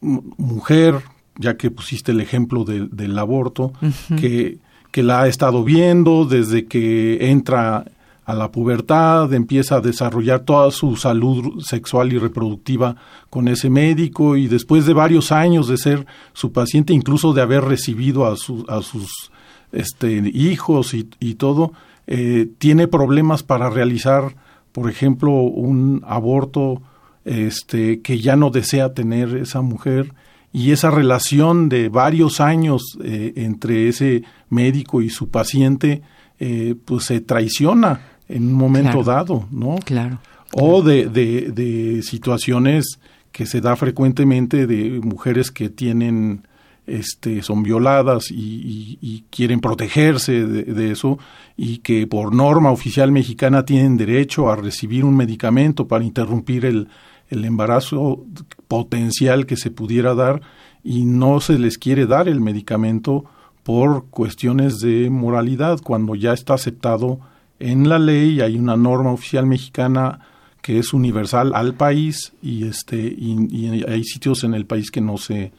mujer, 0.00 1.02
ya 1.38 1.56
que 1.56 1.70
pusiste 1.70 2.12
el 2.12 2.20
ejemplo 2.20 2.64
del 2.64 3.18
aborto, 3.18 3.72
que, 4.18 4.58
que 4.90 5.02
la 5.02 5.22
ha 5.22 5.28
estado 5.28 5.64
viendo 5.64 6.24
desde 6.24 6.66
que 6.66 7.30
entra 7.30 7.84
a 8.24 8.34
la 8.34 8.50
pubertad, 8.50 9.32
empieza 9.34 9.76
a 9.76 9.80
desarrollar 9.80 10.40
toda 10.40 10.70
su 10.70 10.96
salud 10.96 11.60
sexual 11.60 12.12
y 12.12 12.18
reproductiva 12.18 12.96
con 13.28 13.48
ese 13.48 13.68
médico 13.68 14.36
y 14.36 14.46
después 14.46 14.86
de 14.86 14.94
varios 14.94 15.30
años 15.30 15.68
de 15.68 15.76
ser 15.76 16.06
su 16.32 16.50
paciente, 16.50 16.94
incluso 16.94 17.34
de 17.34 17.42
haber 17.42 17.64
recibido 17.64 18.24
a, 18.24 18.32
a 18.32 18.82
sus 18.82 19.30
este, 19.72 20.22
hijos 20.32 20.94
y, 20.94 21.10
y 21.20 21.34
todo, 21.34 21.72
eh, 22.06 22.48
tiene 22.58 22.88
problemas 22.88 23.42
para 23.42 23.70
realizar, 23.70 24.36
por 24.72 24.90
ejemplo, 24.90 25.30
un 25.32 26.02
aborto 26.06 26.82
este, 27.24 28.00
que 28.00 28.20
ya 28.20 28.36
no 28.36 28.50
desea 28.50 28.92
tener 28.92 29.36
esa 29.36 29.62
mujer 29.62 30.12
y 30.52 30.72
esa 30.72 30.90
relación 30.90 31.68
de 31.68 31.88
varios 31.88 32.40
años 32.40 32.98
eh, 33.02 33.32
entre 33.36 33.88
ese 33.88 34.22
médico 34.50 35.02
y 35.02 35.10
su 35.10 35.28
paciente, 35.28 36.02
eh, 36.38 36.76
pues 36.84 37.04
se 37.06 37.20
traiciona 37.20 38.00
en 38.28 38.48
un 38.48 38.54
momento 38.54 39.02
dado, 39.02 39.46
¿no? 39.50 39.76
Claro. 39.84 40.20
O 40.52 40.82
de, 40.82 41.06
de, 41.08 41.50
de 41.50 42.02
situaciones 42.02 43.00
que 43.32 43.46
se 43.46 43.60
da 43.60 43.74
frecuentemente 43.74 44.68
de 44.68 45.00
mujeres 45.00 45.50
que 45.50 45.68
tienen 45.68 46.46
este, 46.86 47.42
son 47.42 47.62
violadas 47.62 48.30
y, 48.30 49.24
quieren 49.30 49.60
protegerse 49.60 50.46
de, 50.46 50.92
eso 50.92 51.18
y 51.56 51.78
que 51.78 52.06
por 52.06 52.34
norma 52.34 52.70
oficial 52.70 53.10
mexicana 53.10 53.64
tienen 53.64 53.96
derecho 53.96 54.50
a 54.50 54.56
recibir 54.56 55.04
un 55.04 55.16
medicamento 55.16 55.88
para 55.88 56.04
interrumpir 56.04 56.64
el, 56.64 56.88
embarazo 57.30 58.24
potencial 58.68 59.44
que 59.44 59.56
se 59.56 59.72
pudiera 59.72 60.14
dar 60.14 60.40
y 60.84 61.04
no 61.04 61.40
se 61.40 61.58
les 61.58 61.78
quiere 61.78 62.06
dar 62.06 62.28
el 62.28 62.40
medicamento 62.40 63.24
por 63.64 64.06
cuestiones 64.10 64.78
de 64.78 65.10
moralidad 65.10 65.80
cuando 65.80 66.14
ya 66.14 66.32
está 66.32 66.54
aceptado 66.54 67.18
en 67.58 67.88
la 67.88 67.98
ley 67.98 68.40
hay 68.40 68.56
una 68.56 68.76
norma 68.76 69.10
oficial 69.10 69.46
mexicana 69.46 70.20
que 70.62 70.78
es 70.78 70.92
universal 70.92 71.52
al 71.56 71.74
país 71.74 72.34
y 72.40 72.68
este 72.68 72.98
y 72.98 73.82
hay 73.88 74.04
sitios 74.04 74.44
en 74.44 74.54
el 74.54 74.66
país 74.66 74.92
que 74.92 75.00
no 75.00 75.18
se 75.18 75.50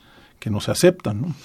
que 0.45 0.51
no 0.51 0.59
se 0.59 0.69
aceptan. 0.69 1.21
¿no? 1.21 1.35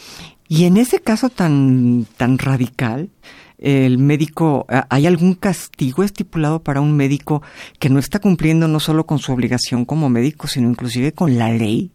Y 0.46 0.64
en 0.64 0.76
ese 0.76 1.00
caso 1.00 1.30
tan, 1.30 2.06
tan 2.18 2.36
radical, 2.36 3.08
el 3.56 3.96
médico, 3.96 4.66
¿hay 4.90 5.06
algún 5.06 5.32
castigo 5.34 6.02
estipulado 6.02 6.62
para 6.62 6.82
un 6.82 6.94
médico 6.94 7.42
que 7.78 7.88
no 7.88 7.98
está 7.98 8.18
cumpliendo 8.18 8.68
no 8.68 8.78
solo 8.78 9.06
con 9.06 9.18
su 9.18 9.32
obligación 9.32 9.86
como 9.86 10.10
médico, 10.10 10.48
sino 10.48 10.68
inclusive 10.68 11.12
con 11.12 11.38
la 11.38 11.50
ley? 11.50 11.92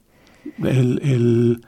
El, 0.63 0.99
el, 1.03 1.61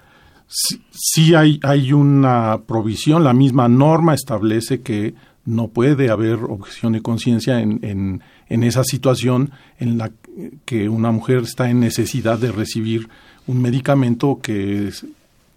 sí, 0.48 1.36
hay, 1.36 1.60
hay 1.62 1.94
una 1.94 2.62
provisión, 2.66 3.24
la 3.24 3.34
misma 3.34 3.68
norma 3.68 4.16
establece 4.16 4.82
que 4.82 5.14
no 5.46 5.68
puede 5.68 6.10
haber 6.10 6.40
objeción 6.46 6.94
de 6.94 7.04
conciencia 7.04 7.62
en, 7.62 7.80
en, 7.84 8.24
en, 8.50 8.64
esa 8.64 8.84
situación 8.84 9.52
en 9.78 10.00
la 10.00 10.12
que 10.66 10.90
una 10.90 11.12
mujer 11.12 11.44
está 11.44 11.70
en 11.70 11.80
necesidad 11.80 12.40
de 12.40 12.52
recibir 12.52 13.08
un 13.46 13.62
medicamento 13.62 14.40
que 14.42 14.92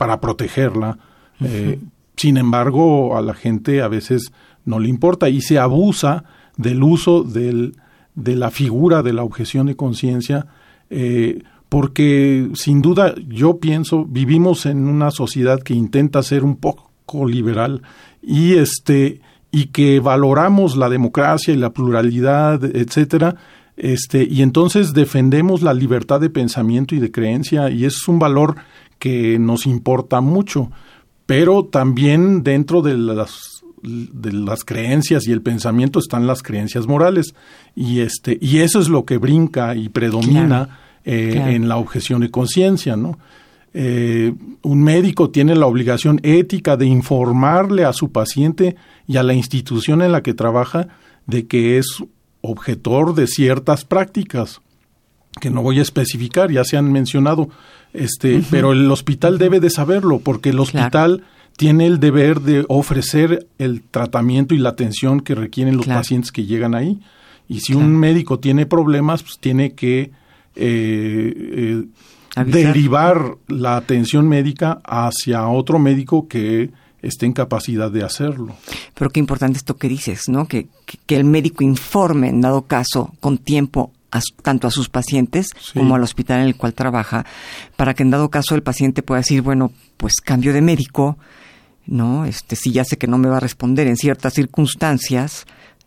para 0.01 0.19
protegerla. 0.19 0.97
Eh, 1.45 1.79
sin 2.17 2.39
embargo, 2.39 3.19
a 3.19 3.21
la 3.21 3.35
gente 3.35 3.83
a 3.83 3.89
veces 3.89 4.33
no 4.65 4.79
le 4.79 4.89
importa 4.89 5.29
y 5.29 5.43
se 5.43 5.59
abusa 5.59 6.25
del 6.57 6.83
uso 6.83 7.23
del, 7.23 7.77
de 8.15 8.35
la 8.35 8.51
figura 8.51 9.03
de 9.03 9.13
la 9.13 9.25
objeción 9.25 9.67
de 9.67 9.77
conciencia 9.77 10.47
eh, 10.89 11.43
porque 11.69 12.49
sin 12.55 12.81
duda 12.81 13.15
yo 13.29 13.59
pienso 13.59 14.07
vivimos 14.07 14.65
en 14.65 14.89
una 14.89 15.11
sociedad 15.11 15.61
que 15.61 15.75
intenta 15.75 16.23
ser 16.23 16.45
un 16.45 16.57
poco 16.57 17.27
liberal 17.27 17.83
y 18.23 18.55
este 18.55 19.21
y 19.53 19.67
que 19.67 20.01
valoramos 20.01 20.79
la 20.79 20.89
democracia 20.89 21.53
y 21.53 21.59
la 21.59 21.75
pluralidad, 21.75 22.65
etcétera, 22.65 23.37
este, 23.77 24.25
y 24.25 24.43
entonces 24.43 24.93
defendemos 24.93 25.63
la 25.63 25.73
libertad 25.73 26.21
de 26.21 26.29
pensamiento 26.29 26.95
y 26.95 26.99
de 26.99 27.11
creencia, 27.11 27.71
y 27.71 27.87
es 27.87 28.07
un 28.09 28.19
valor 28.19 28.57
que 29.01 29.41
nos 29.41 29.67
importa 29.67 30.21
mucho, 30.21 30.71
pero 31.27 31.65
también 31.65 32.45
dentro 32.45 32.83
de 32.83 32.97
las 32.97 33.65
de 33.83 34.33
las 34.33 34.63
creencias 34.63 35.27
y 35.27 35.33
el 35.33 35.41
pensamiento 35.41 35.99
están 35.99 36.27
las 36.27 36.43
creencias 36.43 36.87
morales. 36.87 37.35
Y 37.75 38.01
este 38.01 38.39
y 38.41 38.59
eso 38.59 38.79
es 38.79 38.89
lo 38.89 39.05
que 39.05 39.17
brinca 39.19 39.75
y 39.75 39.89
predomina 39.89 40.79
eh, 41.05 41.43
en 41.49 41.69
la 41.69 41.79
objeción 41.79 42.21
de 42.21 42.31
conciencia 42.31 42.95
no 42.95 43.19
eh, 43.73 44.35
un 44.63 44.83
médico 44.83 45.31
tiene 45.31 45.55
la 45.55 45.67
obligación 45.67 46.21
ética 46.25 46.77
de 46.77 46.87
informarle 46.87 47.85
a 47.85 47.93
su 47.93 48.11
paciente 48.11 48.75
y 49.07 49.17
a 49.17 49.23
la 49.23 49.33
institución 49.33 50.03
en 50.03 50.11
la 50.11 50.23
que 50.23 50.35
trabaja 50.35 50.89
de 51.27 51.47
que 51.47 51.79
es 51.79 52.03
objetor 52.41 53.15
de 53.15 53.29
ciertas 53.29 53.85
prácticas 53.85 54.61
que 55.41 55.51
no 55.51 55.63
voy 55.63 55.79
a 55.79 55.83
especificar, 55.83 56.51
ya 56.51 56.65
se 56.65 56.77
han 56.77 56.91
mencionado, 56.91 57.49
este, 57.93 58.43
pero 58.51 58.73
el 58.73 58.91
hospital 58.91 59.39
debe 59.39 59.61
de 59.61 59.71
saberlo 59.71 60.19
porque 60.21 60.51
el 60.51 60.61
hospital 60.61 61.25
tiene 61.57 61.87
el 61.87 62.01
deber 62.01 62.41
de 62.41 62.65
ofrecer 62.69 63.47
el 63.59 63.83
tratamiento 63.83 64.55
y 64.55 64.59
la 64.59 64.71
atención 64.71 65.21
que 65.21 65.35
requieren 65.35 65.77
los 65.77 65.87
pacientes 65.87 66.33
que 66.33 66.47
llegan 66.47 66.75
ahí. 66.75 67.01
Y 67.49 67.61
si 67.61 67.75
un 67.75 67.97
médico 67.97 68.39
tiene 68.39 68.65
problemas, 68.65 69.23
pues 69.23 69.39
tiene 69.39 69.75
que 69.75 70.11
eh, 70.57 71.83
eh, 72.37 72.45
derivar 72.47 73.37
la 73.49 73.77
atención 73.77 74.29
médica 74.29 74.81
hacia 74.85 75.47
otro 75.49 75.79
médico 75.79 76.29
que 76.29 76.71
esté 77.03 77.27
en 77.27 77.33
capacidad 77.33 77.91
de 77.91 78.05
hacerlo. 78.05 78.57
Pero 78.95 79.11
qué 79.11 79.21
importante 79.21 79.59
esto 79.59 79.77
que 79.77 79.89
dices, 79.89 80.29
¿no? 80.29 80.47
Que, 80.47 80.69
que, 81.07 81.17
el 81.17 81.25
médico 81.25 81.65
informe, 81.65 82.29
en 82.29 82.41
dado 82.41 82.63
caso, 82.63 83.13
con 83.21 83.39
tiempo, 83.39 83.93
tanto 84.43 84.67
a 84.67 84.71
sus 84.71 84.89
pacientes 84.89 85.49
como 85.75 85.95
al 85.95 86.03
hospital 86.03 86.41
en 86.41 86.47
el 86.47 86.57
cual 86.57 86.75
trabaja, 86.75 87.25
para 87.77 87.95
que 87.95 88.03
en 88.03 88.11
dado 88.11 88.31
caso 88.31 88.55
el 88.55 88.63
paciente 88.63 89.03
pueda 89.03 89.21
decir, 89.21 89.43
bueno, 89.43 89.73
pues 89.97 90.15
cambio 90.23 90.53
de 90.53 90.63
médico, 90.63 91.19
¿no? 91.87 92.25
Este, 92.25 92.57
si 92.57 92.73
ya 92.73 92.85
sé 92.85 92.99
que 92.99 93.07
no 93.07 93.19
me 93.19 93.29
va 93.29 93.39
a 93.39 93.41
responder 93.41 93.87
en 93.87 93.97
ciertas 93.97 94.35
circunstancias, 94.35 95.47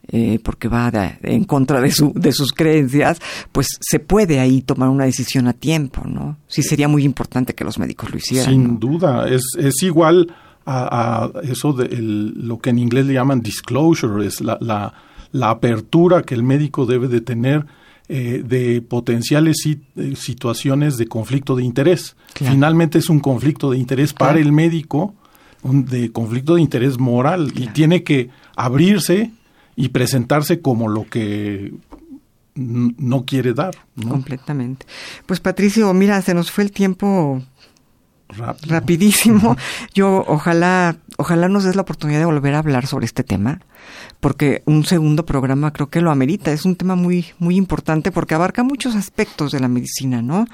eh, 0.10 0.40
porque 0.44 0.68
va 0.68 0.92
en 1.22 1.46
contra 1.46 1.80
de, 1.80 1.90
su, 1.90 2.12
de 2.14 2.34
sus 2.34 2.52
creencias, 2.52 3.20
pues 3.54 3.68
se 3.80 4.00
puede 4.00 4.42
ahí 4.42 4.62
tomar 4.62 4.90
una 4.90 5.06
decisión 5.06 5.48
a 5.48 5.54
tiempo, 5.54 6.04
¿no? 6.06 6.38
Sí 6.48 6.62
sería 6.62 6.90
muy 6.90 7.06
importante 7.06 7.56
que 7.56 7.64
los 7.64 7.80
médicos 7.80 8.12
lo 8.12 8.18
hicieran. 8.18 8.50
Sin 8.52 8.80
duda, 8.80 9.30
es, 9.30 9.44
es 9.58 9.82
igual 9.82 10.34
a, 10.66 11.30
eso 11.44 11.72
de 11.72 11.88
lo 11.98 12.60
que 12.60 12.72
en 12.72 12.80
inglés 12.80 13.06
le 13.06 13.14
llaman 13.14 13.42
disclosure, 13.42 14.26
es 14.26 14.42
la, 14.42 14.58
la, 14.60 14.94
la 15.32 15.50
apertura 15.50 16.24
que 16.24 16.36
el 16.36 16.44
médico 16.44 16.86
debe 16.86 17.08
de 17.08 17.22
tener 17.22 17.66
eh, 18.10 18.44
de 18.46 18.82
potenciales 18.82 19.66
eh, 19.66 20.16
situaciones 20.16 20.98
de 20.98 21.08
conflicto 21.08 21.56
de 21.56 21.64
interés. 21.64 22.16
Finalmente 22.36 23.00
es 23.00 23.10
un 23.10 23.20
conflicto 23.20 23.72
de 23.72 23.78
interés 23.78 24.14
para 24.14 24.40
el 24.40 24.52
médico, 24.52 25.16
un 25.62 25.86
de 25.86 26.12
conflicto 26.12 26.56
de 26.56 26.62
interés 26.62 27.00
moral 27.00 27.54
y 27.56 27.68
tiene 27.68 28.04
que 28.04 28.30
abrirse 28.56 29.32
y 29.76 29.90
presentarse 29.90 30.62
como 30.62 30.90
lo 30.90 31.08
que 31.08 31.74
no 32.56 33.26
quiere 33.26 33.54
dar. 33.54 33.76
Completamente. 34.08 34.86
Pues 35.26 35.40
Patricio, 35.40 35.94
mira, 35.94 36.22
se 36.22 36.34
nos 36.34 36.52
fue 36.52 36.66
el 36.66 36.72
tiempo 36.72 37.42
rapidísimo. 38.38 39.56
Yo 39.94 40.24
ojalá, 40.28 40.98
ojalá 41.18 41.48
nos 41.48 41.64
des 41.64 41.76
la 41.76 41.82
oportunidad 41.84 42.20
de 42.20 42.26
volver 42.26 42.54
a 42.56 42.60
hablar 42.60 42.88
sobre 42.88 43.06
este 43.06 43.24
tema, 43.24 43.62
porque 44.20 44.64
un 44.66 44.86
segundo 44.86 45.26
programa 45.26 45.72
creo 45.72 45.90
que 45.90 46.02
lo 46.02 46.12
amerita. 46.12 46.52
Es 46.52 46.66
un 46.66 46.76
tema 46.76 46.96
muy, 46.96 47.28
muy 47.40 47.56
importante 47.56 48.12
porque 48.12 48.36
abarca 48.36 48.64
muchos 48.64 48.96
aspectos 48.96 49.52
de 49.52 49.60
la 49.60 49.68
medicina, 49.68 50.22
¿no? 50.22 50.48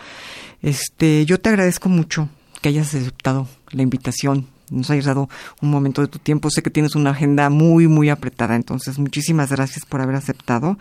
Este, 0.62 1.26
yo 1.26 1.39
te 1.39 1.50
agradezco 1.50 1.89
mucho 1.89 2.30
que 2.62 2.70
hayas 2.70 2.94
aceptado 2.94 3.48
la 3.72 3.84
invitación 3.84 4.48
nos 4.72 4.89
hayas 4.89 5.06
dado 5.06 5.30
un 5.62 5.72
momento 5.72 6.02
de 6.02 6.08
tu 6.08 6.20
tiempo. 6.20 6.50
Sé 6.50 6.62
que 6.62 6.70
tienes 6.70 6.96
una 6.96 7.12
agenda 7.12 7.50
muy, 7.50 7.88
muy 7.88 8.10
apretada, 8.10 8.56
entonces 8.56 9.00
muchísimas 9.00 9.52
gracias 9.52 9.86
por 9.86 10.02
haber 10.02 10.15
aceptado. 10.15 10.78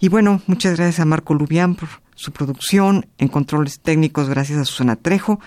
Y 0.00 0.08
bueno, 0.08 0.42
muchas 0.46 0.76
gracias 0.76 1.00
a 1.00 1.04
Marco 1.04 1.34
Lubián 1.34 1.74
por 1.74 1.88
su 2.14 2.32
producción, 2.32 3.06
en 3.18 3.28
controles 3.28 3.80
técnicos, 3.80 4.28
gracias 4.28 4.58
a 4.58 4.64
Susana 4.64 4.96
Trejo. 4.96 5.40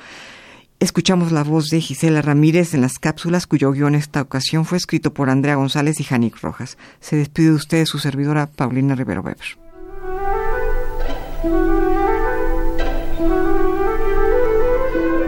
Escuchamos 0.80 1.32
la 1.32 1.44
voz 1.44 1.70
de 1.70 1.82
Gisela 1.82 2.22
Ramírez 2.22 2.76
en 2.76 2.82
las 2.82 3.00
cápsulas, 3.00 3.48
cuyo 3.48 3.72
guion 3.72 3.96
esta 3.96 4.22
ocasión 4.22 4.64
fue 4.64 4.78
escrito 4.78 5.12
por 5.12 5.32
Andrea 5.32 5.56
González 5.56 6.00
y 6.00 6.04
Janik 6.04 6.40
Rojas. 6.40 6.78
Se 7.00 7.16
despide 7.16 7.48
de 7.48 7.56
ustedes 7.56 7.90
su 7.90 7.98
servidora 7.98 8.46
Paulina 8.46 8.94
Rivero 8.94 9.22
Weber. 9.22 9.58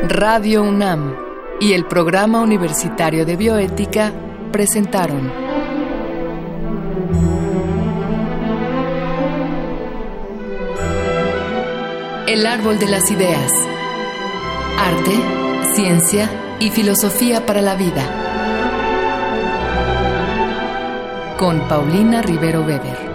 Radio 0.08 0.64
UNAM 0.64 1.16
y 1.60 1.74
el 1.74 1.86
Programa 1.86 2.42
Universitario 2.42 3.26
de 3.26 3.36
Bioética 3.36 4.14
presentaron 4.52 5.32
El 12.28 12.46
Árbol 12.46 12.78
de 12.78 12.88
las 12.88 13.10
Ideas. 13.10 13.79
Arte, 14.82 15.12
ciencia 15.76 16.30
y 16.62 16.70
filosofía 16.70 17.46
para 17.46 17.62
la 17.62 17.76
vida. 17.76 18.02
Con 21.38 21.68
Paulina 21.68 22.22
Rivero 22.22 22.62
Weber. 22.62 23.09